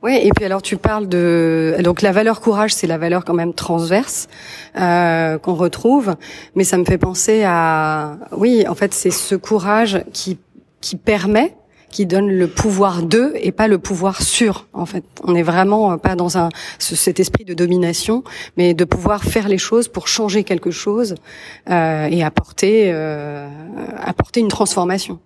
[0.04, 3.36] Oui, et puis alors tu parles de donc la valeur courage, c'est la valeur quand
[3.36, 4.28] même transverse
[4.76, 6.16] euh, qu'on retrouve,
[6.56, 10.40] mais ça me fait penser à oui, en fait c'est ce courage qui
[10.82, 11.56] qui permet
[11.92, 14.68] qui donne le pouvoir de et pas le pouvoir sur.
[14.74, 16.50] En fait, on n'est vraiment pas dans un
[16.80, 18.24] cet esprit de domination,
[18.58, 21.16] mais de pouvoir faire les choses pour changer quelque chose
[21.70, 23.48] euh, et apporter euh,
[23.98, 25.20] apporter une transformation.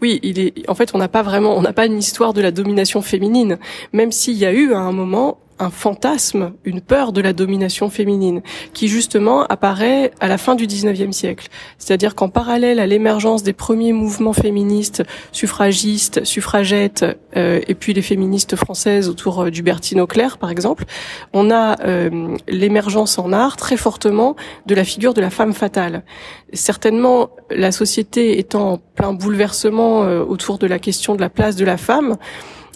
[0.00, 0.68] Oui, il est.
[0.68, 3.58] En fait, on n'a pas vraiment, on n'a pas une histoire de la domination féminine,
[3.92, 7.90] même s'il y a eu à un moment un fantasme, une peur de la domination
[7.90, 8.42] féminine,
[8.72, 11.48] qui justement apparaît à la fin du 19e siècle.
[11.78, 17.04] C'est-à-dire qu'en parallèle à l'émergence des premiers mouvements féministes, suffragistes, suffragettes,
[17.36, 20.84] euh, et puis les féministes françaises autour euh, du Bertine Auclair, par exemple,
[21.32, 26.02] on a euh, l'émergence en art très fortement de la figure de la femme fatale.
[26.52, 31.64] Certainement, la société étant en plein bouleversement autour de la question de la place de
[31.64, 32.16] la femme,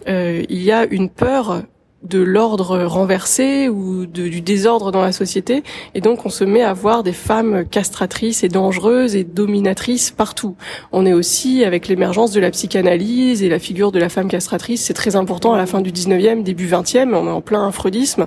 [0.07, 1.65] il y a une peur
[2.05, 5.63] de l'ordre renversé ou de, du désordre dans la société.
[5.95, 10.57] Et donc on se met à voir des femmes castratrices et dangereuses et dominatrices partout.
[10.93, 14.85] On est aussi avec l'émergence de la psychanalyse et la figure de la femme castratrice,
[14.85, 18.27] c'est très important à la fin du 19e, début 20e, on est en plein freudisme.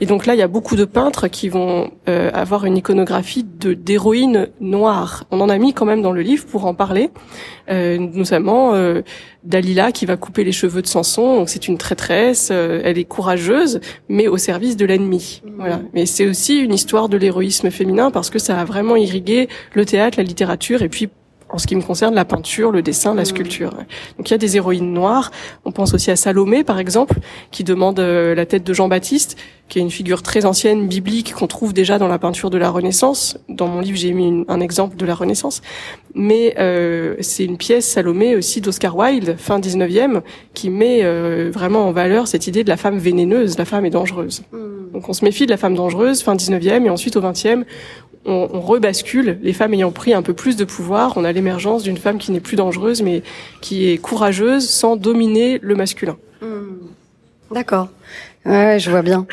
[0.00, 3.44] Et donc là, il y a beaucoup de peintres qui vont euh, avoir une iconographie
[3.44, 5.24] de d'héroïnes noires.
[5.30, 7.10] On en a mis quand même dans le livre pour en parler,
[7.70, 9.02] euh, notamment euh,
[9.44, 11.36] Dalila qui va couper les cheveux de Samson.
[11.36, 15.42] Donc c'est une traîtresse, euh, elle est courageuse, mais au service de l'ennemi.
[15.56, 15.80] Voilà.
[15.94, 19.84] Mais c'est aussi une histoire de l'héroïsme féminin parce que ça a vraiment irrigué le
[19.84, 21.08] théâtre, la littérature et puis
[21.52, 23.72] en ce qui me concerne, la peinture, le dessin, la sculpture.
[24.16, 25.30] Donc il y a des héroïnes noires.
[25.64, 27.18] On pense aussi à Salomé, par exemple,
[27.50, 29.36] qui demande euh, la tête de Jean-Baptiste,
[29.72, 32.68] qui est une figure très ancienne, biblique, qu'on trouve déjà dans la peinture de la
[32.68, 33.38] Renaissance.
[33.48, 35.62] Dans mon livre, j'ai mis un exemple de la Renaissance.
[36.14, 40.20] Mais euh, c'est une pièce, Salomé, aussi d'Oscar Wilde, fin 19e,
[40.52, 43.90] qui met euh, vraiment en valeur cette idée de la femme vénéneuse, la femme est
[43.90, 44.42] dangereuse.
[44.52, 44.92] Hmm.
[44.92, 47.64] Donc on se méfie de la femme dangereuse, fin 19e, et ensuite au 20e,
[48.26, 51.82] on, on, rebascule, les femmes ayant pris un peu plus de pouvoir, on a l'émergence
[51.82, 53.22] d'une femme qui n'est plus dangereuse, mais
[53.62, 56.18] qui est courageuse sans dominer le masculin.
[56.42, 56.90] Hmm.
[57.52, 57.88] D'accord.
[58.44, 59.26] Ouais, je vois bien.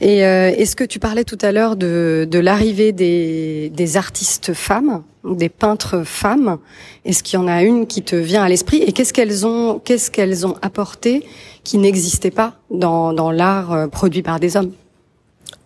[0.00, 5.48] Et euh, est-ce que tu parlais tout à l'heure de, l'arrivée des, artistes femmes, des
[5.48, 6.58] peintres femmes?
[7.04, 8.78] Est-ce qu'il y en a une qui te vient à l'esprit?
[8.78, 11.24] Et qu'est-ce qu'elles ont, qu'est-ce qu'elles ont apporté
[11.62, 14.72] qui n'existait pas dans, dans l'art euh, produit par des hommes?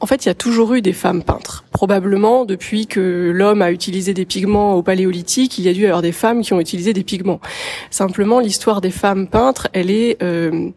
[0.00, 1.64] En fait, il y a toujours eu des femmes peintres.
[1.72, 5.86] Probablement, depuis que l'homme a utilisé des pigments au paléolithique, il y a dû y
[5.86, 7.40] avoir des femmes qui ont utilisé des pigments.
[7.90, 10.70] Simplement, l'histoire des femmes peintres, elle est euh,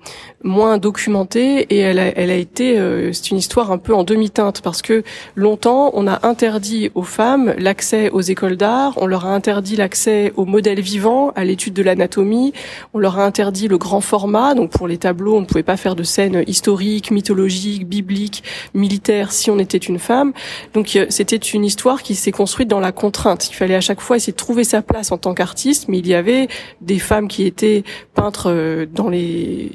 [0.43, 4.03] moins documentée et elle a, elle a été, euh, c'est une histoire un peu en
[4.03, 5.03] demi-teinte parce que
[5.35, 10.33] longtemps, on a interdit aux femmes l'accès aux écoles d'art, on leur a interdit l'accès
[10.35, 12.51] aux modèles vivants, à l'étude de l'anatomie,
[12.93, 14.53] on leur a interdit le grand format.
[14.53, 19.12] Donc pour les tableaux, on ne pouvait pas faire de scènes historiques, mythologiques, bibliques, militaires
[19.29, 20.33] si on était une femme.
[20.73, 23.49] Donc Donc c'était une histoire qui s'est construite dans la contrainte.
[23.49, 26.07] Il fallait à chaque fois essayer de trouver sa place en tant qu'artiste, mais il
[26.07, 26.49] y avait
[26.81, 29.71] des femmes qui étaient peintres dans les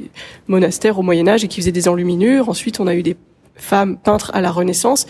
[0.49, 2.51] monastères au Moyen Âge et qui faisaient des enluminures.
[2.51, 3.17] Ensuite, on a eu des
[3.57, 5.07] femmes peintres à la Renaissance.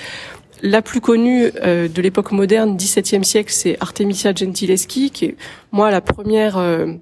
[0.63, 5.37] La plus connue euh, de l'époque moderne, 17e siècle, c'est Artemisia Gentileschi, qui est
[5.71, 6.95] moi la première euh,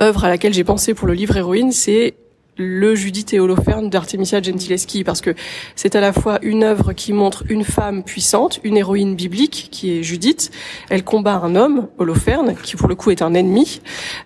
[0.00, 2.14] œuvre à laquelle j'ai pensé pour le livre Héroïne, c'est
[2.56, 5.34] le Judith et Holoferne d'Artemisia Gentileschi, parce que
[5.76, 9.98] c'est à la fois une œuvre qui montre une femme puissante, une héroïne biblique qui
[9.98, 10.50] est Judith.
[10.90, 13.80] Elle combat un homme, Holoferne, qui pour le coup est un ennemi,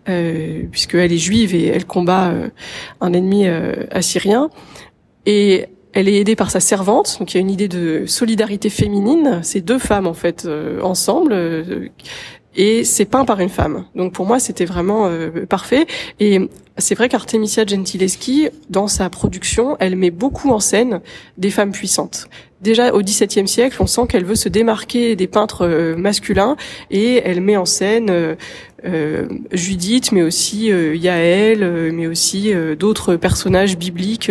[0.08, 2.48] euh, puisqu'elle est juive et elle combat euh,
[3.00, 3.46] un ennemi
[3.90, 4.50] assyrien.
[5.26, 8.70] Et elle est aidée par sa servante, donc il y a une idée de solidarité
[8.70, 9.40] féminine.
[9.42, 11.88] C'est deux femmes en fait euh, ensemble, euh,
[12.56, 13.84] et c'est peint par une femme.
[13.94, 15.86] Donc pour moi, c'était vraiment euh, parfait.
[16.20, 16.40] Et
[16.76, 21.00] c'est vrai qu'Artemisia Gentileschi, dans sa production, elle met beaucoup en scène
[21.36, 22.28] des femmes puissantes.
[22.60, 26.56] Déjà au XVIIe siècle, on sent qu'elle veut se démarquer des peintres euh, masculins
[26.90, 28.36] et elle met en scène
[28.84, 34.30] euh, Judith, mais aussi Yaël, mais aussi d'autres personnages bibliques,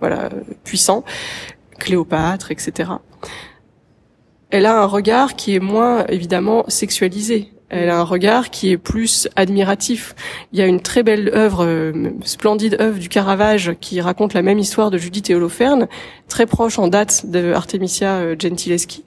[0.00, 0.28] voilà,
[0.64, 1.04] puissants,
[1.78, 2.90] Cléopâtre, etc
[4.50, 7.52] elle a un regard qui est moins évidemment sexualisé.
[7.70, 10.16] Elle a un regard qui est plus admiratif.
[10.52, 14.42] Il y a une très belle œuvre, euh, splendide œuvre du Caravage qui raconte la
[14.42, 15.86] même histoire de Judith et Holoferne,
[16.28, 19.04] très proche en date de Artemisia euh, Gentileschi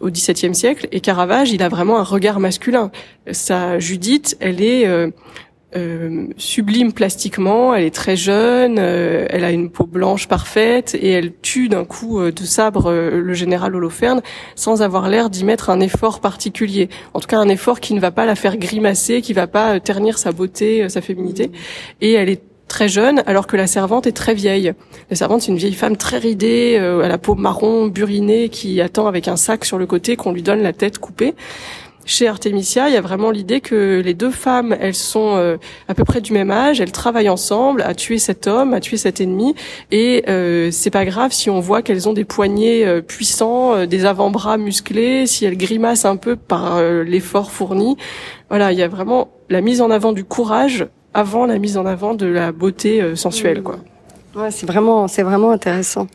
[0.00, 0.86] au XVIIe siècle.
[0.92, 2.90] Et Caravage, il a vraiment un regard masculin.
[3.32, 5.10] Sa Judith, elle est euh,
[5.76, 11.10] euh, sublime plastiquement, elle est très jeune, euh, elle a une peau blanche parfaite et
[11.10, 14.22] elle tue d'un coup euh, de sabre le général Holoferne
[14.54, 16.88] sans avoir l'air d'y mettre un effort particulier.
[17.12, 19.80] En tout cas, un effort qui ne va pas la faire grimacer, qui va pas
[19.80, 21.50] ternir sa beauté, sa féminité.
[22.00, 24.72] Et elle est très jeune, alors que la servante est très vieille.
[25.10, 29.06] La servante, c'est une vieille femme très ridée, à la peau marron, burinée, qui attend
[29.06, 31.34] avec un sac sur le côté qu'on lui donne la tête coupée
[32.04, 35.56] chez Artemisia, il y a vraiment l'idée que les deux femmes, elles sont euh,
[35.88, 38.96] à peu près du même âge, elles travaillent ensemble à tuer cet homme, à tuer
[38.96, 39.54] cet ennemi,
[39.90, 43.86] et euh, c'est pas grave si on voit qu'elles ont des poignets euh, puissants, euh,
[43.86, 47.96] des avant-bras musclés, si elles grimacent un peu par l'effort fourni.
[48.48, 51.86] Voilà, il y a vraiment la mise en avant du courage avant la mise en
[51.86, 53.78] avant de la beauté sensuelle, quoi.
[54.34, 56.08] Ouais, c'est vraiment, c'est vraiment intéressant.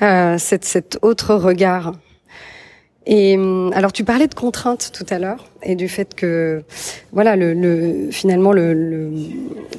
[0.00, 1.92] cet, cet autre regard
[3.10, 6.62] et hum, alors tu parlais de contraintes tout à l'heure et du fait que
[7.10, 9.10] voilà le, le finalement le, le,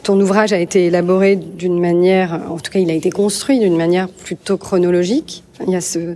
[0.01, 3.77] ton ouvrage a été élaboré d'une manière en tout cas il a été construit d'une
[3.77, 5.43] manière plutôt chronologique.
[5.67, 6.15] Il y a ce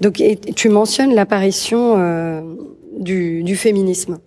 [0.00, 0.20] donc
[0.56, 2.40] tu mentionnes l'apparition euh,
[2.98, 4.18] du, du féminisme.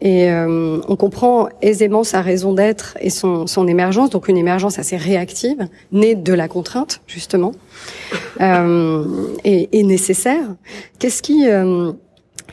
[0.00, 4.78] Et euh, on comprend aisément sa raison d'être et son, son, émergence, donc une émergence
[4.78, 7.52] assez réactive, née de la contrainte justement,
[8.40, 9.04] euh,
[9.44, 10.54] et, et, nécessaire.
[10.98, 11.92] Qu'est-ce qui euh,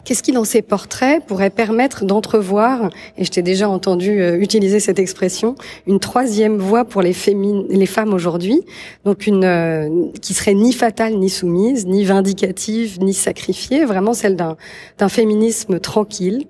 [0.05, 4.79] Qu'est-ce qui, dans ces portraits, pourrait permettre d'entrevoir, et je t'ai déjà entendu euh, utiliser
[4.79, 5.55] cette expression,
[5.87, 8.61] une troisième voie pour les, fémines, les femmes aujourd'hui,
[9.03, 14.35] donc une euh, qui serait ni fatale ni soumise, ni vindicative ni sacrifiée, vraiment celle
[14.35, 16.45] d'un féminisme tranquille,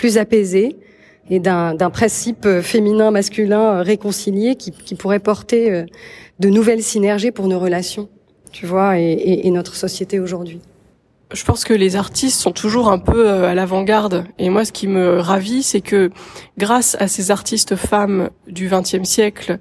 [0.00, 0.76] plus apaisé
[1.28, 5.84] et d'un principe euh, féminin-masculin euh, réconcilié qui, pourrait porter euh,
[6.38, 8.08] de nouvelles synergies pour nos relations,
[8.50, 10.60] tu vois, et notre société aujourd'hui.
[11.32, 14.24] Je pense que les artistes sont toujours un peu à l'avant-garde.
[14.38, 16.10] Et moi, ce qui me ravit, c'est que
[16.58, 19.58] grâce à ces artistes femmes du XXe siècle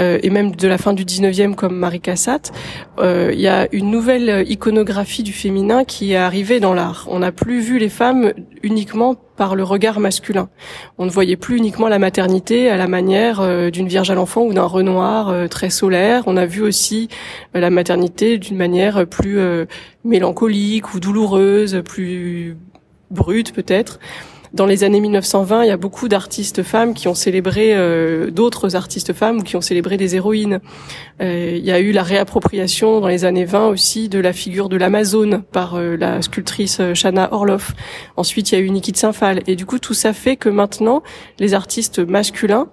[0.00, 2.50] euh, et même de la fin du XIXe comme Marie Cassatt,
[2.98, 7.06] euh, il y a une nouvelle iconographie du féminin qui est arrivée dans l'art.
[7.08, 8.32] On n'a plus vu les femmes
[8.64, 10.48] uniquement par le regard masculin.
[10.98, 14.42] On ne voyait plus uniquement la maternité à la manière euh, d'une Vierge à l'enfant
[14.42, 16.22] ou d'un Renoir euh, très solaire.
[16.26, 17.08] On a vu aussi
[17.56, 19.40] euh, la maternité d'une manière plus
[20.04, 22.56] mélancolique ou douloureuse, plus
[23.10, 23.98] brute peut-être.
[24.52, 28.76] Dans les années 1920, il y a beaucoup d'artistes femmes qui ont célébré euh, d'autres
[28.76, 30.60] artistes femmes ou qui ont célébré des héroïnes.
[31.22, 34.68] Euh, il y a eu la réappropriation dans les années 20 aussi de la figure
[34.68, 37.72] de l'Amazone par euh, la sculptrice Shana Orloff.
[38.18, 39.40] Ensuite, il y a eu Niki de Saint-Phal.
[39.46, 41.02] Et du coup, tout ça fait que maintenant,
[41.38, 42.68] les artistes masculins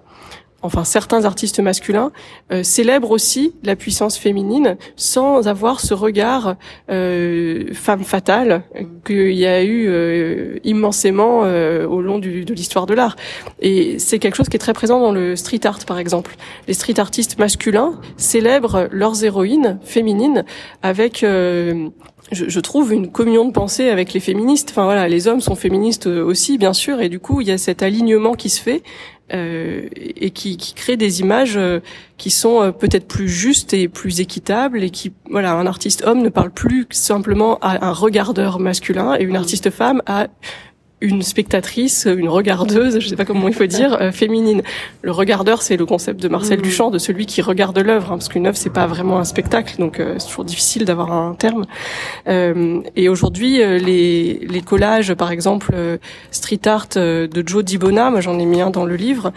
[0.62, 2.12] enfin certains artistes masculins
[2.52, 6.56] euh, célèbrent aussi la puissance féminine sans avoir ce regard
[6.90, 8.62] euh, femme fatale
[9.04, 13.16] qu'il y a eu euh, immensément euh, au long du, de l'histoire de l'art.
[13.60, 16.36] Et c'est quelque chose qui est très présent dans le street art par exemple.
[16.68, 20.44] Les street artistes masculins célèbrent leurs héroïnes féminines
[20.82, 21.24] avec
[22.32, 24.70] je, je, trouve une communion de pensée avec les féministes.
[24.70, 27.58] Enfin voilà, les hommes sont féministes aussi, bien sûr, et du coup, il y a
[27.58, 28.82] cet alignement qui se fait
[29.32, 31.78] euh, et qui, qui, crée des images euh,
[32.16, 36.20] qui sont euh, peut-être plus justes et plus équitables et qui, voilà, un artiste homme
[36.20, 40.26] ne parle plus simplement à un regardeur masculin et une artiste femme à
[41.00, 44.62] une spectatrice, une regardeuse, je sais pas comment il faut dire, euh, féminine.
[45.02, 46.62] Le regardeur, c'est le concept de Marcel mmh.
[46.62, 49.76] Duchamp, de celui qui regarde l'œuvre, hein, parce qu'une œuvre c'est pas vraiment un spectacle,
[49.78, 51.64] donc euh, c'est toujours difficile d'avoir un terme.
[52.28, 55.74] Euh, et aujourd'hui, euh, les, les collages, par exemple,
[56.30, 59.32] street art de Joe Dibona, moi j'en ai mis un dans le livre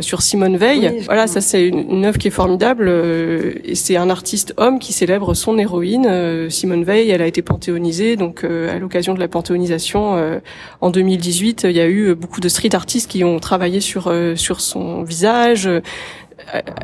[0.00, 1.02] sur Simone Veil.
[1.06, 4.92] voilà, ça c'est une, une, œuvre qui est formidable, et c'est un artiste homme qui
[4.92, 7.10] célèbre son héroïne, Simone Veil.
[7.10, 10.40] Elle a été panthéonisée, donc à l'occasion de la panthéonisation
[10.80, 14.08] en 2000 2018, il y a eu beaucoup de street artistes qui ont travaillé sur
[14.08, 15.68] euh, sur son visage.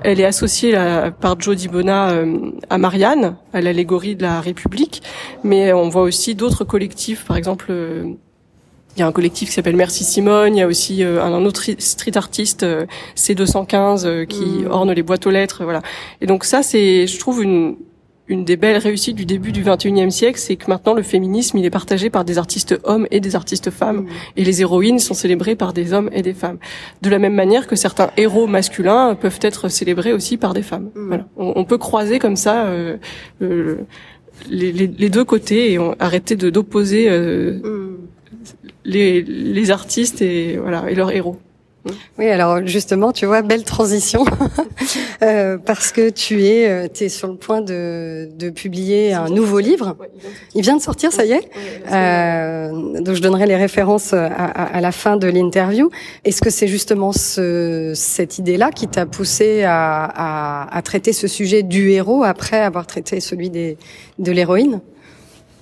[0.02, 0.74] Elle est associée
[1.20, 5.02] par Joe Dibona euh, à Marianne, à l'allégorie de la République,
[5.44, 7.66] mais on voit aussi d'autres collectifs, par exemple.
[7.70, 8.04] Euh,
[8.96, 10.56] il y a un collectif qui s'appelle Merci Simone.
[10.56, 12.66] Il y a aussi un autre street artiste,
[13.16, 14.66] C215, qui mmh.
[14.68, 15.62] orne les boîtes aux lettres.
[15.62, 15.80] Voilà.
[16.20, 17.76] Et donc ça, c'est, je trouve, une,
[18.30, 21.64] une des belles réussites du début du 21e siècle, c'est que maintenant le féminisme, il
[21.64, 24.08] est partagé par des artistes hommes et des artistes femmes, mmh.
[24.36, 26.58] et les héroïnes sont célébrées par des hommes et des femmes.
[27.02, 30.90] De la même manière que certains héros masculins peuvent être célébrés aussi par des femmes.
[30.94, 31.06] Mmh.
[31.08, 31.26] Voilà.
[31.36, 32.96] On, peut croiser comme ça euh,
[34.48, 37.96] les, les, deux côtés et arrêter de d'opposer euh, mmh.
[38.84, 41.36] les, les artistes et voilà et leurs héros.
[42.18, 44.24] Oui, alors justement, tu vois, belle transition,
[45.22, 49.60] euh, parce que tu es, euh, es sur le point de, de publier un nouveau
[49.60, 49.96] livre.
[50.54, 51.48] Il vient de sortir, ça y est.
[51.90, 55.90] Euh, donc je donnerai les références à, à la fin de l'interview.
[56.24, 61.28] Est-ce que c'est justement ce, cette idée-là qui t'a poussé à, à, à, traiter ce
[61.28, 63.78] sujet du héros après avoir traité celui des,
[64.18, 64.80] de l'héroïne?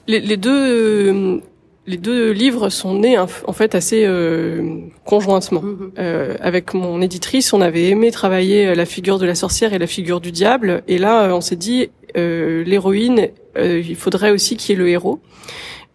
[0.09, 1.43] Les, les deux
[1.89, 5.63] les deux livres sont nés en fait assez euh, conjointement.
[5.63, 5.91] Mm-hmm.
[5.99, 9.87] Euh, avec mon éditrice, on avait aimé travailler la figure de la sorcière et la
[9.87, 13.29] figure du diable, et là, on s'est dit euh, l'héroïne,
[13.61, 15.19] il faudrait aussi qu'il y ait le héros.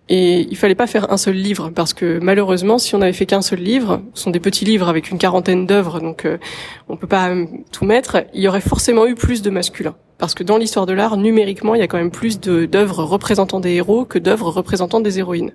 [0.10, 3.26] Et il fallait pas faire un seul livre parce que malheureusement, si on avait fait
[3.26, 6.28] qu'un seul livre, ce sont des petits livres avec une quarantaine d'œuvres, donc
[6.90, 7.34] on peut pas
[7.72, 8.26] tout mettre.
[8.34, 11.76] Il y aurait forcément eu plus de masculin parce que dans l'histoire de l'art, numériquement,
[11.76, 15.52] il y a quand même plus d'œuvres représentant des héros que d'œuvres représentant des héroïnes.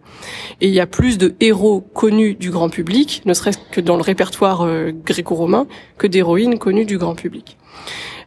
[0.61, 3.97] Et il y a plus de héros connus du grand public, ne serait-ce que dans
[3.97, 7.57] le répertoire euh, gréco-romain, que d'héroïnes connues du grand public.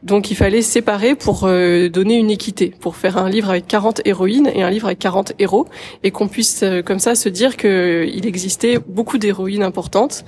[0.04, 4.02] Donc il fallait séparer pour euh, donner une équité, pour faire un livre avec 40
[4.06, 5.68] héroïnes et un livre avec 40 héros,
[6.04, 10.26] et qu'on puisse euh, comme ça se dire qu'il existait beaucoup d'héroïnes importantes,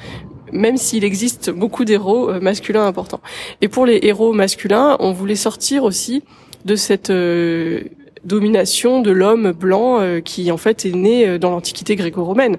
[0.53, 3.21] même s'il existe beaucoup d'héros euh, masculins importants.
[3.61, 6.23] Et pour les héros masculins, on voulait sortir aussi
[6.63, 7.81] de cette euh,
[8.23, 12.57] domination de l'homme blanc euh, qui en fait est né dans l'Antiquité gréco-romaine.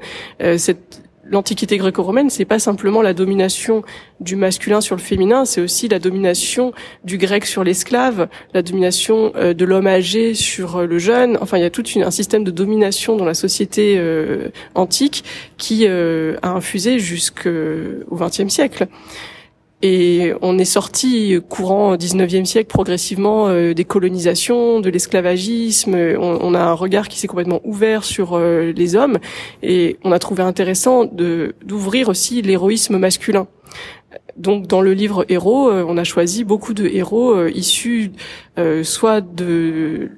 [0.59, 3.83] cette l'Antiquité gréco-romaine, c'est pas simplement la domination
[4.21, 6.73] du masculin sur le féminin, c'est aussi la domination
[7.05, 11.39] du grec sur l'esclave, la domination euh, de l'homme âgé sur euh, le jeune.
[11.41, 15.25] Enfin, il y a tout un système de domination dans la société euh, antique
[15.59, 18.87] qui a infusé jusqu'au XXe siècle.
[19.87, 25.95] Et on est sorti courant 19e siècle progressivement euh, des colonisations, de l'esclavagisme.
[25.95, 29.19] On, a un regard qui s'est complètement ouvert sur euh, les hommes
[29.63, 33.47] et on a trouvé intéressant d'ouvrir aussi l'héroïsme masculin.
[34.39, 38.13] Donc dans le livre Héros, euh, on a choisi beaucoup de héros issus
[38.85, 40.13] soit de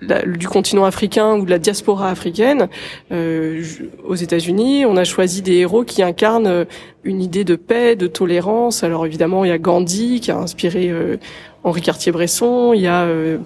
[0.00, 2.68] du continent africain ou de la diaspora africaine
[3.10, 3.62] euh,
[4.06, 4.86] aux États-Unis.
[4.86, 6.64] On a choisi des héros qui incarnent euh,
[7.04, 8.84] une idée de paix, de tolérance.
[8.84, 11.16] Alors évidemment, il y a Gandhi qui a inspiré euh,
[11.64, 12.72] Henri Cartier-Bresson.
[12.74, 13.38] Il y a euh,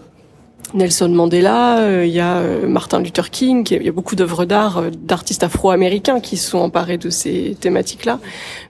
[0.75, 4.47] Nelson Mandela, euh, il y a euh, Martin Luther King, il y a beaucoup d'œuvres
[4.47, 8.21] d'art euh, d'artistes afro-américains qui se sont emparés de ces thématiques-là.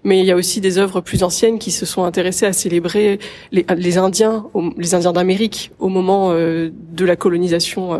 [0.03, 3.21] Mais il y a aussi des œuvres plus anciennes qui se sont intéressées à célébrer
[3.53, 7.99] les, les Indiens, les Indiens d'Amérique au moment de la colonisation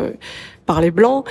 [0.65, 1.25] par les blancs.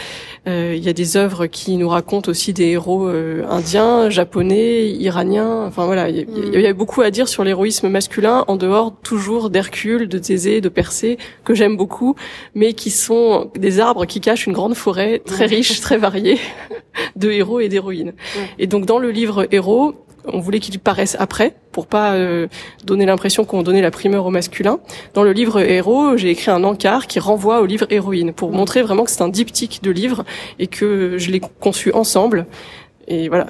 [0.47, 4.89] Euh, il y a des œuvres qui nous racontent aussi des héros euh, indiens, japonais,
[4.91, 5.65] iraniens.
[5.67, 6.27] Enfin voilà, il
[6.61, 10.69] y, a beaucoup à dire sur l'héroïsme masculin en dehors toujours d'Hercule, de Thésée, de
[10.69, 12.17] Persée que j'aime beaucoup,
[12.55, 16.39] mais qui sont des arbres qui cachent une grande forêt très riche, très variée
[17.17, 18.13] de héros et d'héroïnes.
[18.59, 22.49] Et donc dans le livre Héros, on voulait qu'il paraisse après pour pas euh,
[22.85, 24.79] donner l'impression qu'on donnait la primeur au masculin.
[25.15, 28.83] Dans le livre Héros, j'ai écrit un encart qui renvoie au livre Héroïne pour montrer
[28.83, 30.25] vraiment que c'est un diptyque de livres
[30.59, 32.47] et que je l'ai conçu ensemble.
[33.09, 33.49] Et voilà,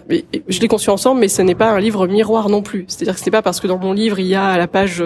[0.49, 2.85] je l'ai conçu ensemble, mais ce n'est pas un livre miroir non plus.
[2.89, 4.67] C'est-à-dire que ce n'est pas parce que dans mon livre il y a à la
[4.67, 5.05] page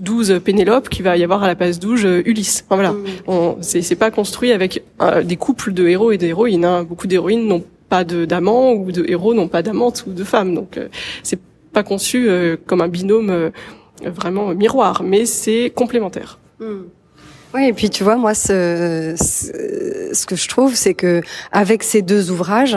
[0.00, 2.64] 12 euh, Pénélope qu'il va y avoir à la page 12 euh, Ulysse.
[2.66, 3.62] Enfin, voilà, mmh.
[3.62, 6.64] c'est pas construit avec euh, des couples de héros et d'héroïnes.
[6.64, 6.84] Hein.
[6.84, 7.62] Beaucoup d'héroïnes n'ont
[7.94, 10.54] pas d'amants ou de héros n'ont pas d'amantes ou de femmes.
[10.54, 10.80] Donc
[11.22, 11.40] c'est
[11.72, 12.28] pas conçu
[12.66, 13.52] comme un binôme
[14.04, 16.38] vraiment miroir, mais c'est complémentaire.
[16.60, 16.82] Mmh.
[17.54, 21.20] Oui, et puis tu vois, moi, ce, ce, que je trouve, c'est que
[21.52, 22.76] avec ces deux ouvrages,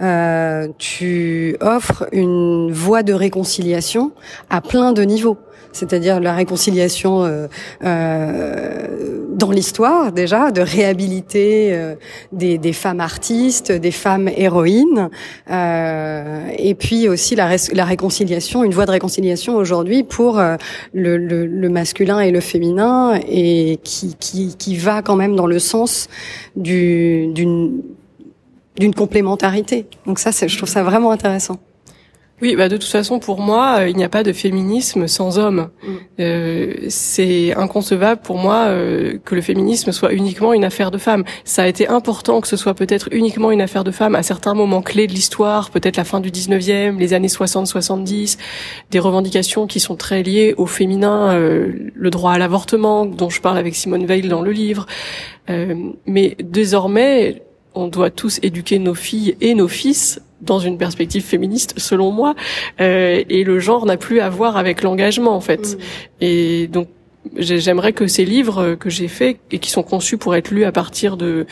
[0.00, 4.12] euh, tu offres une voie de réconciliation
[4.48, 5.38] à plein de niveaux
[5.72, 7.46] c'est-à-dire la réconciliation euh,
[7.84, 11.94] euh, dans l'histoire déjà, de réhabiliter euh,
[12.32, 15.10] des, des, femmes artistes, des femmes héroïnes,
[15.50, 17.46] euh, et puis aussi la,
[17.84, 20.56] réconciliation, une voie de réconciliation aujourd'hui pour euh,
[20.92, 25.46] le, le, le, masculin et le féminin, et qui, qui, qui va quand même dans
[25.46, 26.08] le sens
[26.56, 27.82] d'une
[28.78, 29.84] d'une complémentarité.
[30.06, 31.58] Donc ça, je trouve ça vraiment intéressant.
[32.42, 35.38] Oui, bah de toute façon, pour moi, euh, il n'y a pas de féminisme sans
[35.38, 35.68] homme.
[35.84, 35.88] Mm.
[36.18, 41.22] Euh, c'est inconcevable pour moi euh, que le féminisme soit uniquement une affaire de femmes.
[41.44, 44.54] Ça a été important que ce soit peut-être uniquement une affaire de femmes à certains
[44.54, 48.38] moments clés de l'histoire, peut-être la fin du 19e, les années 60-70,
[48.90, 53.40] des revendications qui sont très liées au féminin, euh, le droit à l'avortement, dont je
[53.40, 54.86] parle avec Simone Veil dans le livre.
[56.06, 57.42] mais désormais,
[57.74, 62.34] on doit tous éduquer nos filles et nos fils dans une perspective féministe, selon moi,
[62.80, 65.76] euh, et le genre n'a plus à voir avec l'engagement en fait.
[65.76, 65.78] Mm.
[66.20, 66.88] Et donc
[67.36, 70.72] j'aimerais que ces livres que j'ai faits et qui sont conçus pour être lus à
[70.72, 71.46] partir de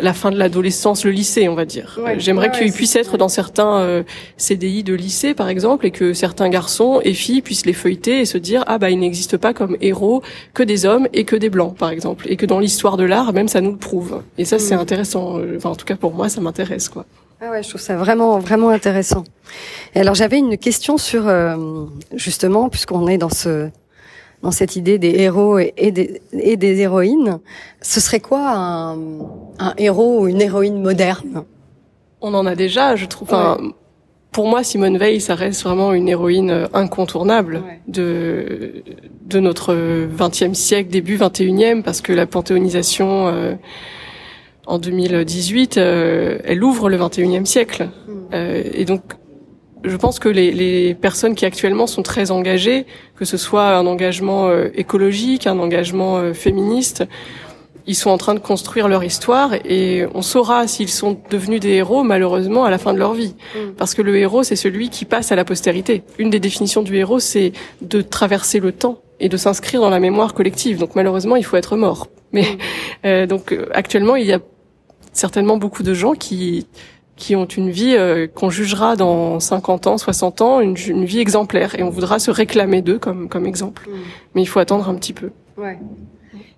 [0.00, 1.98] la fin de l'adolescence, le lycée, on va dire.
[2.18, 4.02] J'aimerais qu'ils puissent être dans certains euh,
[4.36, 8.24] CDI de lycée, par exemple, et que certains garçons et filles puissent les feuilleter et
[8.24, 10.22] se dire ah bah il n'existe pas comme héros
[10.54, 13.32] que des hommes et que des blancs, par exemple, et que dans l'histoire de l'art,
[13.32, 14.22] même ça nous le prouve.
[14.38, 14.80] Et ça, c'est mm.
[14.80, 15.40] intéressant.
[15.56, 17.06] Enfin, en tout cas pour moi, ça m'intéresse, quoi.
[17.42, 19.24] Ah ouais, je trouve ça vraiment vraiment intéressant.
[19.94, 21.56] Et alors j'avais une question sur euh,
[22.14, 23.70] justement puisqu'on est dans ce
[24.42, 27.40] dans cette idée des héros et, des, et des héroïnes,
[27.82, 28.98] ce serait quoi un,
[29.60, 31.44] un, héros ou une héroïne moderne
[32.20, 33.28] On en a déjà, je trouve.
[33.28, 33.58] Enfin,
[34.32, 38.82] pour moi, Simone Veil, ça reste vraiment une héroïne incontournable de
[39.26, 43.54] de notre 20e siècle, début 21e, parce que la panthéonisation euh,
[44.66, 47.88] en 2018, euh, elle ouvre le 21e siècle.
[48.32, 49.02] Euh, et donc,
[49.82, 52.86] je pense que les, les, personnes qui actuellement sont très engagées,
[53.16, 57.04] que ce soit un engagement euh, écologique, un engagement féministe,
[57.86, 61.70] ils sont en train de construire leur histoire et on saura s'ils sont devenus des
[61.70, 63.34] héros malheureusement à la fin de leur vie.
[63.54, 63.72] Hmm.
[63.76, 66.02] Parce que le héros, c'est celui qui passe à la postérité.
[66.18, 67.52] Une des définitions du héros, c'est
[67.82, 70.78] de traverser le temps et de s'inscrire dans la mémoire collective.
[70.78, 72.08] Donc malheureusement, il faut être mort.
[72.32, 72.58] Mais hmm.
[73.06, 74.40] euh, donc actuellement, il y a
[75.12, 76.66] certainement beaucoup de gens qui
[77.16, 81.18] qui ont une vie euh, qu'on jugera dans 50 ans, 60 ans, une, une, vie
[81.18, 83.86] exemplaire, et on voudra se réclamer d'eux comme comme exemple.
[83.90, 83.92] Mm.
[84.34, 85.30] Mais il faut attendre un petit peu.
[85.58, 85.78] Ouais.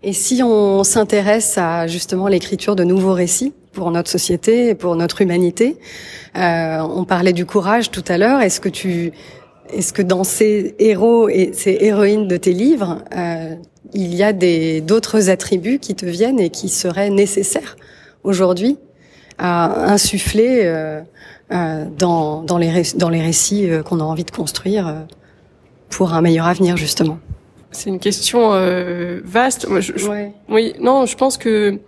[0.05, 4.97] Et si on s'intéresse à justement l'écriture de nouveaux récits pour notre société et pour
[4.97, 5.79] notre humanité,
[6.37, 8.41] euh, on parlait du courage tout à l'heure.
[8.41, 9.13] Est-ce que tu,
[9.73, 13.55] est-ce que dans ces héros et ces héroïnes de tes livres, euh,
[13.95, 17.77] il y a des d'autres attributs qui te viennent et qui seraient nécessaires
[18.25, 18.79] aujourd'hui
[19.39, 21.01] à insuffler euh,
[21.53, 25.07] euh, dans, dans, les, dans les récits euh, qu'on a envie de construire
[25.91, 27.19] pour un meilleur avenir, justement?
[27.73, 28.51] C'est une question
[29.25, 29.69] vaste.
[29.69, 29.93] Moi, je,
[30.49, 31.79] oui, non, je pense que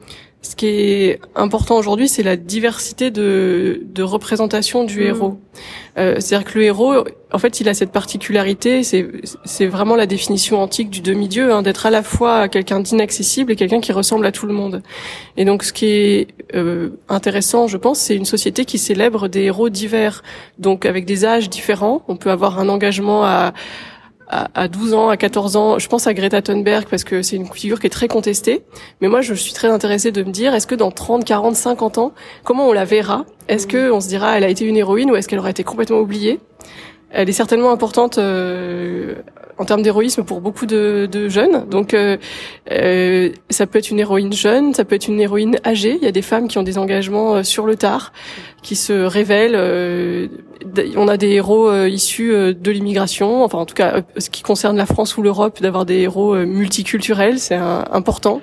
[0.45, 5.07] ce qui est important aujourd'hui, c'est la diversité de, de représentation du mm.
[5.07, 5.39] héros.
[5.97, 6.95] Euh, C'est-à-dire que le héros,
[7.33, 11.87] en fait, il a cette particularité, c'est vraiment la définition antique du demi-dieu, hein, d'être
[11.87, 14.83] à la fois quelqu'un d'inaccessible et quelqu'un qui ressemble à tout le monde.
[15.37, 19.45] Et donc, ce qui est euh, intéressant, je pense, c'est une société qui célèbre des
[19.45, 20.23] héros divers,
[20.59, 22.03] donc avec des âges différents.
[22.07, 23.55] On peut avoir un engagement à
[24.29, 27.47] à, 12 ans, à 14 ans, je pense à Greta Thunberg parce que c'est une
[27.47, 28.63] figure qui est très contestée.
[29.01, 31.99] Mais moi, je suis très intéressée de me dire, est-ce que dans 30, 40, 50
[31.99, 32.13] ans,
[32.43, 33.27] comment on la verra?
[33.49, 35.63] Est-ce que on se dira, elle a été une héroïne ou est-ce qu'elle aura été
[35.63, 36.41] complètement oubliée?
[37.11, 39.17] Elle est certainement importante euh,
[39.59, 41.69] en termes d'héroïsme pour beaucoup de, de jeunes.
[41.69, 42.17] Donc, euh,
[42.71, 45.97] euh, ça peut être une héroïne jeune, ça peut être une héroïne âgée.
[46.01, 48.13] Il y a des femmes qui ont des engagements euh, sur le tard,
[48.63, 49.55] qui se révèlent.
[49.57, 50.29] Euh,
[50.97, 53.45] on a des héros euh, issus de l'immigration.
[53.45, 57.39] Enfin, en tout cas, ce qui concerne la France ou l'Europe, d'avoir des héros multiculturels,
[57.39, 58.41] c'est important.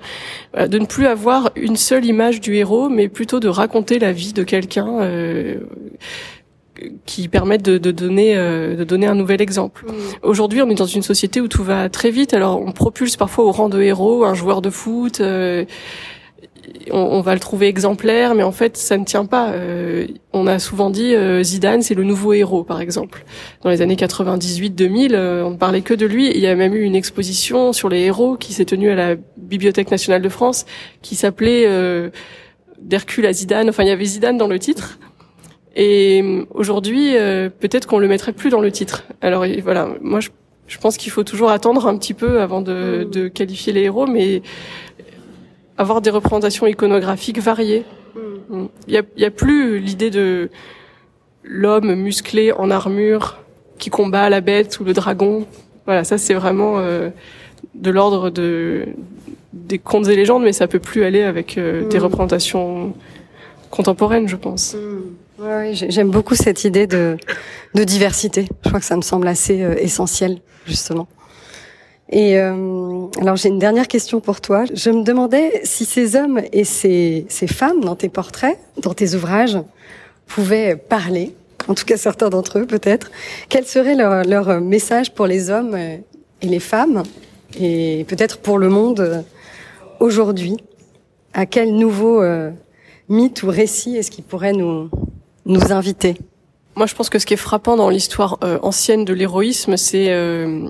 [0.57, 4.33] de ne plus avoir une seule image du héros, mais plutôt de raconter la vie
[4.33, 4.99] de quelqu'un
[7.05, 9.85] qui permettent de, de donner euh, de donner un nouvel exemple.
[9.85, 9.93] Mm.
[10.23, 12.33] Aujourd'hui, on est dans une société où tout va très vite.
[12.33, 15.21] Alors, on propulse parfois au rang de héros un joueur de foot.
[15.21, 15.65] Euh,
[16.91, 19.51] on, va le trouver exemplaire, mais en fait, ça ne tient pas.
[19.51, 23.25] Euh, on a souvent dit euh, Zidane, c'est le nouveau héros, par exemple.
[23.63, 26.29] Dans les années 98-2000, euh, on ne parlait que de lui.
[26.29, 29.15] Il y a même eu une exposition sur les héros qui s'est tenue à la
[29.37, 30.65] Bibliothèque nationale de France,
[31.01, 31.67] qui s'appelait
[32.81, 33.69] d'Hercule à Zidane.
[33.69, 34.99] Enfin, il y avait Zidane dans le titre.
[35.75, 37.13] Et aujourd'hui,
[37.59, 39.05] peut-être qu'on le mettrait plus dans le titre.
[39.21, 40.29] Alors voilà, moi je,
[40.67, 44.07] je pense qu'il faut toujours attendre un petit peu avant de, de qualifier les héros,
[44.07, 44.41] mais
[45.77, 47.83] avoir des représentations iconographiques variées.
[48.49, 48.65] Mm.
[48.87, 50.49] Il y a, y a, plus l'idée de
[51.43, 53.39] l'homme musclé en armure
[53.79, 55.45] qui combat la bête ou le dragon.
[55.85, 57.09] Voilà, ça c'est vraiment euh,
[57.75, 58.85] de l'ordre de
[59.53, 62.03] des contes et légendes, mais ça peut plus aller avec euh, des mm.
[62.03, 62.93] représentations
[63.69, 64.75] contemporaines, je pense.
[64.75, 65.01] Mm.
[65.41, 67.17] Ouais, j'aime beaucoup cette idée de,
[67.73, 68.47] de diversité.
[68.63, 70.37] Je crois que ça me semble assez euh, essentiel,
[70.67, 71.07] justement.
[72.09, 74.65] Et euh, alors j'ai une dernière question pour toi.
[74.71, 79.15] Je me demandais si ces hommes et ces, ces femmes dans tes portraits, dans tes
[79.15, 79.57] ouvrages,
[80.27, 81.33] pouvaient parler,
[81.67, 83.09] en tout cas certains d'entre eux peut-être.
[83.49, 86.03] Quel serait leur, leur message pour les hommes et
[86.47, 87.01] les femmes,
[87.59, 89.23] et peut-être pour le monde
[89.99, 90.57] aujourd'hui?
[91.33, 92.51] À quel nouveau euh,
[93.07, 94.89] mythe ou récit est-ce qu'ils pourraient nous,
[95.45, 96.15] nous inviter
[96.75, 100.07] moi, je pense que ce qui est frappant dans l'histoire euh, ancienne de l'héroïsme, c'est
[100.09, 100.69] euh,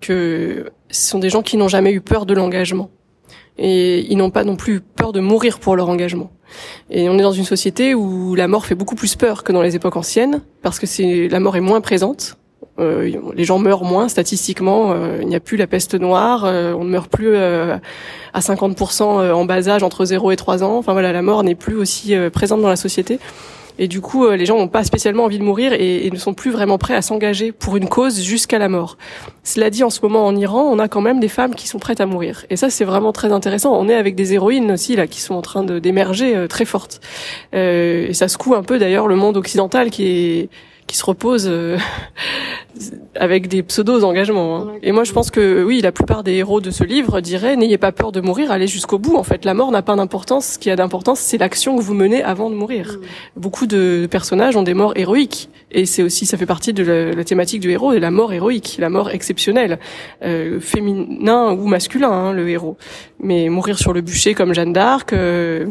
[0.00, 2.90] que ce sont des gens qui n'ont jamais eu peur de l'engagement.
[3.58, 6.30] Et ils n'ont pas non plus peur de mourir pour leur engagement.
[6.90, 9.62] Et on est dans une société où la mort fait beaucoup plus peur que dans
[9.62, 12.38] les époques anciennes, parce que la mort est moins présente.
[12.78, 14.92] Euh, les gens meurent moins statistiquement.
[14.92, 16.44] Euh, il n'y a plus la peste noire.
[16.44, 17.80] Euh, on ne meurt plus à
[18.34, 20.78] 50% en bas âge entre 0 et 3 ans.
[20.78, 23.18] Enfin voilà, la mort n'est plus aussi présente dans la société.
[23.78, 26.34] Et du coup, euh, les gens n'ont pas spécialement envie de mourir et, ne sont
[26.34, 28.98] plus vraiment prêts à s'engager pour une cause jusqu'à la mort.
[29.44, 31.78] Cela dit, en ce moment en Iran, on a quand même des femmes qui sont
[31.78, 32.44] prêtes à mourir.
[32.50, 33.74] Et ça, c'est vraiment très intéressant.
[33.78, 37.00] On est avec des héroïnes aussi là qui sont en train d'émerger euh, très fortes.
[37.54, 40.48] Euh, et ça secoue un peu d'ailleurs le monde occidental qui est
[40.92, 41.78] qui se repose euh,
[43.14, 44.56] avec des pseudos engagements.
[44.56, 44.72] Hein.
[44.82, 47.78] Et moi, je pense que oui, la plupart des héros de ce livre diraient n'ayez
[47.78, 49.16] pas peur de mourir, allez jusqu'au bout.
[49.16, 50.44] En fait, la mort n'a pas d'importance.
[50.44, 52.98] Ce qui a d'importance, c'est l'action que vous menez avant de mourir.
[52.98, 53.40] Mm.
[53.40, 57.24] Beaucoup de personnages ont des morts héroïques, et c'est aussi ça fait partie de la,
[57.24, 59.78] thématique du héros, de la mort héroïque, la mort exceptionnelle,
[60.22, 62.76] euh, féminin ou masculin, hein, le héros.
[63.18, 65.68] Mais mourir sur le bûcher comme Jeanne d'Arc, euh,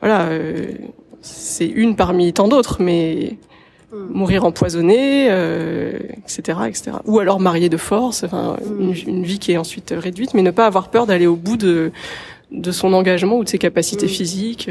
[0.00, 0.68] voilà, euh,
[1.20, 3.36] c'est une parmi tant d'autres, mais.
[4.10, 6.92] Mourir empoisonné, euh, etc., etc.
[7.04, 8.92] Ou alors marié de force, enfin, mm.
[9.06, 11.92] une, vie qui est ensuite réduite, mais ne pas avoir peur d'aller au bout de
[12.50, 14.10] de son engagement ou de ses capacités mm.
[14.10, 14.70] physiques.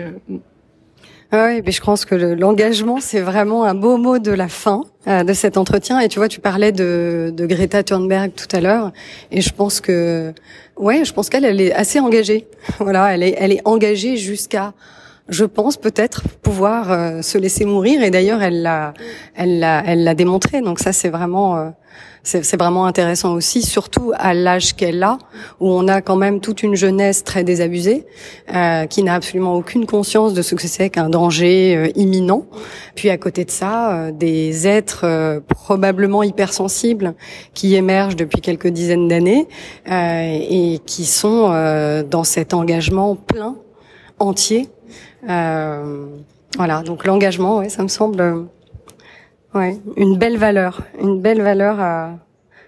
[1.36, 4.84] Ah oui, mais je pense que l'engagement, c'est vraiment un beau mot de la fin
[5.08, 6.00] euh, de cet entretien.
[6.00, 8.92] Et tu vois, tu parlais de, de Greta Thunberg tout à l'heure,
[9.32, 10.32] et je pense que,
[10.78, 12.46] ouais, je pense qu'elle, elle est assez engagée.
[12.80, 14.74] Voilà, elle est, elle est engagée jusqu'à
[15.30, 18.04] je pense peut-être pouvoir euh, se laisser mourir.
[18.04, 18.94] Et d'ailleurs, elle l'a,
[19.36, 20.62] elle l'a, elle l'a démontré.
[20.62, 21.70] Donc ça, c'est vraiment, euh,
[22.24, 25.18] c'est, vraiment intéressant aussi, surtout à l'âge qu'elle a,
[25.62, 28.06] où on a quand même toute une jeunesse très désabusée,
[28.54, 32.46] euh, qui n'a absolument aucune conscience de ce que c'est qu'un danger imminent.
[32.96, 37.14] Puis à côté de ça, des êtres probablement hypersensibles
[37.54, 39.48] qui émergent depuis quelques dizaines d'années
[39.90, 41.50] et qui sont
[42.10, 43.56] dans cet engagement plein
[44.20, 44.73] entier euh,
[46.58, 48.44] voilà, donc l'engagement, ouais, ça me semble euh,
[49.56, 52.12] ouais, une belle valeur, une belle valeur à,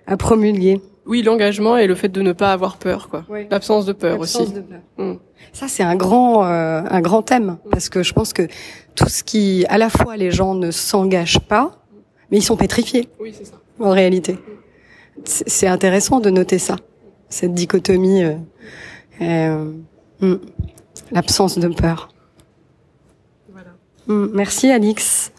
[0.07, 0.81] à promulguer.
[1.05, 3.25] Oui, l'engagement et le fait de ne pas avoir peur, quoi.
[3.51, 4.51] L'absence de peur aussi.
[4.51, 4.79] De peur.
[4.97, 5.19] Mm.
[5.53, 8.47] Ça, c'est un grand, euh, un grand thème parce que je pense que
[8.95, 11.77] tout ce qui, à la fois, les gens ne s'engagent pas,
[12.31, 13.07] mais ils sont pétrifiés.
[13.19, 13.53] Oui, c'est ça.
[13.79, 14.37] En réalité,
[15.25, 16.77] c'est intéressant de noter ça,
[17.29, 18.33] cette dichotomie, euh,
[19.21, 19.71] euh,
[20.21, 20.35] mm,
[21.11, 22.09] l'absence de peur.
[24.07, 25.31] Mm, merci Alix.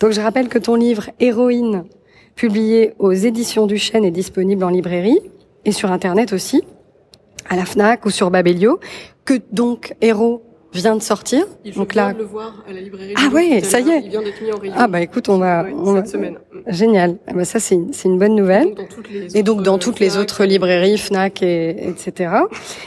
[0.00, 1.84] Donc je rappelle que ton livre Héroïne,
[2.34, 5.20] publié aux éditions du Chêne, est disponible en librairie
[5.64, 6.62] et sur Internet aussi,
[7.48, 8.80] à la FNAC ou sur Babelio,
[9.24, 10.42] que donc Héros
[10.72, 11.46] vient de sortir.
[11.64, 13.14] Il donc là, le voir à la librairie.
[13.16, 14.02] Ah ouais, ça y est.
[14.04, 14.74] Il vient d'être mis en rayon.
[14.76, 16.38] Ah bah écoute, on va, on cette semaine.
[16.66, 17.16] Génial.
[17.26, 18.74] Ah bah ça c'est une, c'est une bonne nouvelle.
[19.34, 22.32] Et donc dans toutes les, autres, librairies, Fnac et etc.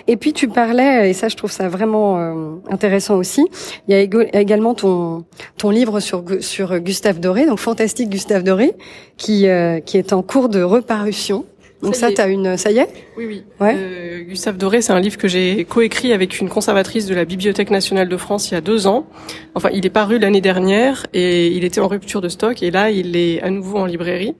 [0.08, 3.46] Et puis tu parlais et ça je trouve ça vraiment euh, intéressant aussi.
[3.88, 5.26] Il y a également ton
[5.58, 8.74] ton livre sur sur Gustave Doré, donc fantastique Gustave Doré,
[9.18, 11.46] qui euh, qui est en cours de reparution.
[11.84, 13.44] Donc ça, t'as une, ça y est Oui, oui.
[13.60, 13.76] Ouais.
[13.78, 17.70] Euh, Gustave Doré, c'est un livre que j'ai coécrit avec une conservatrice de la Bibliothèque
[17.70, 19.06] nationale de France il y a deux ans.
[19.54, 22.90] Enfin, il est paru l'année dernière et il était en rupture de stock et là,
[22.90, 24.36] il est à nouveau en librairie.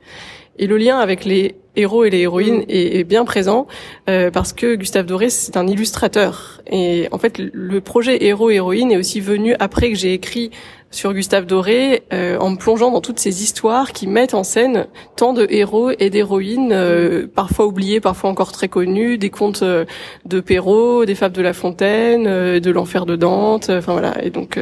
[0.60, 2.66] Et le lien avec les héros et les héroïnes mm.
[2.70, 3.68] est, bien présent
[4.10, 6.62] euh, parce que Gustave Doré c'est un illustrateur.
[6.68, 10.52] Et en fait le projet héros héroïne est aussi venu après que j'ai écrit
[10.92, 14.86] sur Gustave Doré euh, en me plongeant dans toutes ces histoires qui mettent en scène
[15.16, 20.40] tant de héros et d'héroïnes euh, parfois oubliés parfois encore très connus des contes de
[20.40, 22.26] Perrault des fables de La Fontaine
[22.60, 24.24] de l'enfer de Dante enfin voilà.
[24.24, 24.60] Et donc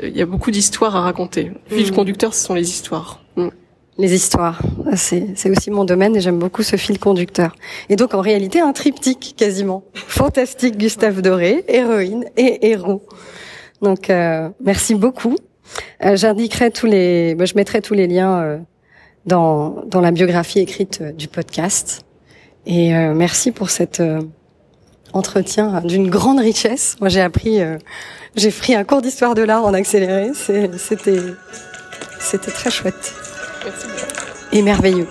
[0.00, 1.50] il y a beaucoup d'histoires à raconter.
[1.70, 1.96] Le fil mm.
[1.96, 3.18] conducteur ce sont les histoires.
[3.34, 3.48] Mm
[3.98, 4.60] les histoires.
[4.94, 7.54] C'est aussi mon domaine et j'aime beaucoup ce fil conducteur.
[7.88, 9.84] Et donc en réalité un triptyque quasiment.
[9.94, 13.02] Fantastique Gustave Doré, héroïne et héros.
[13.82, 15.36] Donc euh, merci beaucoup.
[16.04, 18.58] Euh, J'indiquerai tous les, bah, je mettrai tous les liens euh,
[19.26, 22.02] dans dans la biographie écrite euh, du podcast.
[22.66, 24.02] Et euh, merci pour cet
[25.12, 26.96] entretien d'une grande richesse.
[27.00, 27.58] Moi j'ai appris,
[28.36, 30.30] j'ai pris un cours d'histoire de l'art en accéléré.
[30.34, 31.20] C'était
[32.20, 33.14] c'était très chouette.
[34.52, 35.06] Et merveilleux.